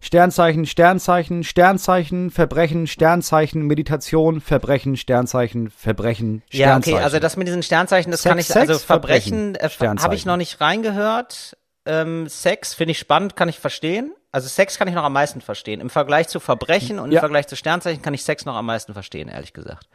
[0.02, 6.94] Sternzeichen, Sternzeichen, Sternzeichen, Verbrechen, Sternzeichen, Meditation, Verbrechen, Sternzeichen, Verbrechen, Ja, Sternzeichen.
[6.96, 10.02] okay, also das mit diesen Sternzeichen, das Sex, kann ich, Sex, also Verbrechen, Verbrechen, äh,
[10.02, 11.58] habe ich noch nicht reingehört.
[11.86, 14.14] Ähm, Sex finde ich spannend, kann ich verstehen.
[14.32, 15.82] Also Sex kann ich noch am meisten verstehen.
[15.82, 17.20] Im Vergleich zu Verbrechen und im Ja.
[17.20, 19.88] Vergleich zu Sternzeichen kann ich Sex noch am meisten verstehen, ehrlich gesagt.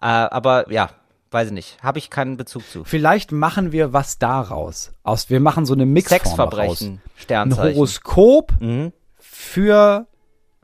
[0.00, 0.88] Äh, aber ja,
[1.32, 1.82] weiß ich nicht.
[1.82, 2.84] Habe ich keinen Bezug zu.
[2.84, 4.92] Vielleicht machen wir was daraus.
[5.02, 6.82] Aus, wir machen so eine Mixform Sexverbrechen, daraus.
[6.82, 7.74] Ein Sternzeichen.
[7.76, 8.92] Horoskop Mhm.
[9.18, 10.06] für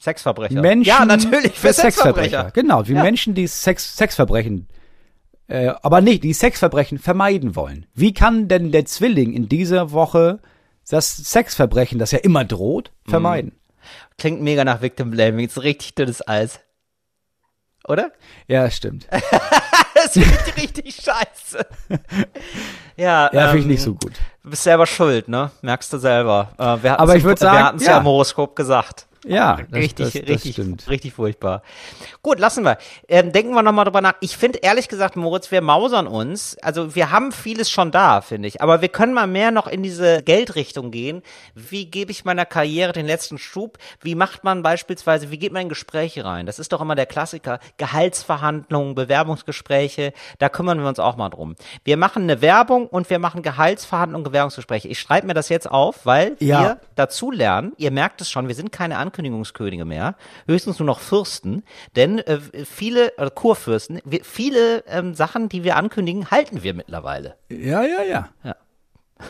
[0.01, 0.61] Sexverbrecher.
[0.61, 0.89] Menschen.
[0.89, 2.51] Ja, natürlich, für Sexverbrecher.
[2.53, 3.03] Genau, wie Ja.
[3.03, 4.69] Menschen, die Sex, Sexverbrechen,
[5.49, 7.87] äh, aber nicht, die Sexverbrechen vermeiden wollen.
[7.95, 10.39] Wie kann denn der Zwilling in dieser Woche
[10.89, 13.11] das Sexverbrechen, das ja immer droht, Mhm.
[13.11, 13.53] vermeiden?
[14.19, 15.47] Klingt mega nach Victim Blaming.
[15.47, 16.61] Ist richtig dünnes Eis.
[17.87, 18.13] Oder?
[18.47, 19.09] Ja, stimmt.
[20.05, 21.67] Das klingt richtig scheiße.
[22.97, 24.15] Ja, Ja, finde ich ähm, nicht so gut.
[24.43, 25.53] Du bist selber schuld, ne?
[25.63, 26.49] Merkst du selber.
[26.59, 27.93] Äh, wir Aber ich würd Wir sagen, hatten es ja.
[27.93, 29.07] ja im Horoskop gesagt.
[29.29, 30.89] Ja, das, richtig, das, das richtig, stimmt.
[30.89, 31.63] richtig furchtbar.
[32.23, 32.79] Gut, lassen wir.
[33.09, 34.15] Ähm, denken wir nochmal drüber nach.
[34.21, 36.57] Ich finde ehrlich gesagt, Moritz, wir mausern uns.
[36.63, 38.63] Also wir haben vieles schon da, finde ich.
[38.63, 41.23] Aber wir können mal mehr noch in diese Geldrichtung gehen.
[41.55, 43.79] Wie gebe ich meiner Karriere den letzten Schub?
[44.01, 46.47] Wie macht man beispielsweise, wie geht man in Gespräche rein?
[46.47, 47.59] Das ist doch immer der Klassiker.
[47.77, 51.57] Gehaltsverhandlungen, Bewerbungsgespräche, da kümmern wir uns auch mal drum.
[51.85, 54.89] Wir machen eine Werbung und wir machen Gehaltsverhandlungen, Bewerbungsgespräche.
[54.89, 56.61] Ich schreibe mir das jetzt auf, weil Ja.
[56.63, 60.15] wir dazu lernen, ihr merkt es schon, wir sind keine Ankündigungskönige mehr,
[60.47, 61.65] höchstens nur noch Fürsten,
[61.97, 67.35] denn äh, viele, äh, Kurfürsten, wir, viele ähm, Sachen, die wir ankündigen, halten wir mittlerweile.
[67.51, 68.29] Ja, ja, ja.
[68.45, 68.55] Ja.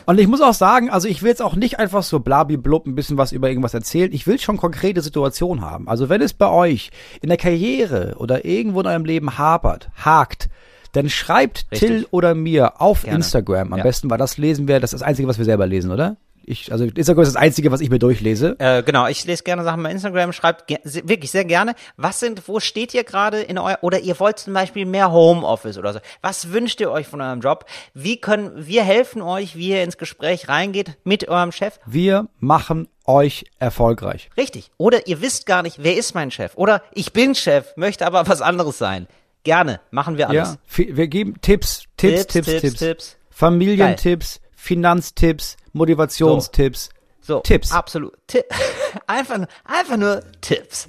[0.05, 2.93] Und ich muss auch sagen, also ich will jetzt auch nicht einfach so blabiblub ein
[2.93, 4.11] bisschen was über irgendwas erzählen.
[4.13, 5.89] Ich will schon konkrete Situationen haben.
[5.89, 10.49] Also wenn es bei euch in der Karriere oder irgendwo in eurem Leben hapert, hakt,
[10.91, 11.79] dann schreibt Richtig.
[11.79, 13.17] Till oder mir auf Gerne.
[13.17, 13.73] Instagram.
[13.73, 13.83] Am Ja.
[13.83, 16.17] besten, weil das lesen wir, das ist das Einzige, was wir selber lesen, oder?
[16.49, 18.55] Ich, also Instagram ist das Einzige, was ich mir durchlese.
[18.57, 21.75] Äh, genau, ich lese gerne Sachen bei Instagram, schreibt ge wirklich sehr gerne.
[21.95, 25.77] Was sind, wo steht ihr gerade in euer, oder ihr wollt zum Beispiel mehr Homeoffice
[25.77, 25.99] oder so.
[26.23, 27.65] Was wünscht ihr euch von eurem Job?
[27.93, 31.79] Wie können, wir helfen euch, wie ihr ins Gespräch reingeht mit eurem Chef.
[31.85, 34.31] Wir machen euch erfolgreich.
[34.35, 34.71] Richtig.
[34.77, 36.53] Oder ihr wisst gar nicht, wer ist mein Chef?
[36.55, 39.07] Oder ich bin Chef, möchte aber was anderes sein.
[39.43, 40.57] Gerne, machen wir alles.
[40.77, 42.61] Ja, wir geben Tipps, Tipps, Tipps, Tipps.
[42.61, 43.17] Tipps, Tipps.
[43.29, 46.89] Familientipps, Finanztipps, Motivationstipps.
[47.21, 47.71] So, Tipps.
[47.71, 48.13] Absolut.
[48.27, 48.41] Ti
[49.07, 50.87] einfach, nur- einfach nur Tipps.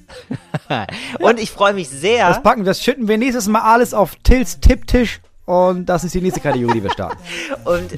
[1.21, 2.29] Und ich freue mich sehr.
[2.29, 5.21] Das packen, das schütten wir nächstes Mal alles auf Tills Tipptisch
[5.51, 7.19] und das ist die nächste Kategorie, die wir starten.
[7.65, 7.91] Und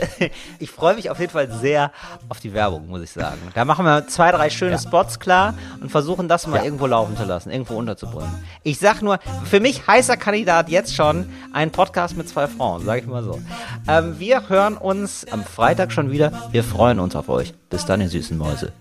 [0.58, 1.92] ich freue mich auf jeden Fall sehr
[2.30, 3.36] auf die Werbung, muss ich sagen.
[3.54, 7.24] Da machen wir zwei, drei schöne Spots klar und versuchen das mal irgendwo laufen zu
[7.24, 8.32] lassen, irgendwo unterzubringen.
[8.62, 13.02] Ich sag nur, für mich heißer Kandidat jetzt schon ein Podcast mit zwei Frauen, sage
[13.02, 13.38] ich mal so.
[13.86, 16.32] Ähm, wir hören uns am Freitag schon wieder.
[16.52, 17.52] Wir freuen uns auf euch.
[17.68, 18.72] Bis dann, ihr süßen Mäuse.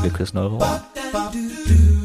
[0.00, 2.01] Wir küssen eure Ohren.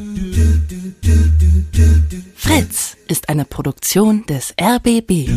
[2.34, 5.28] Fritz ist eine Produktion des RBB.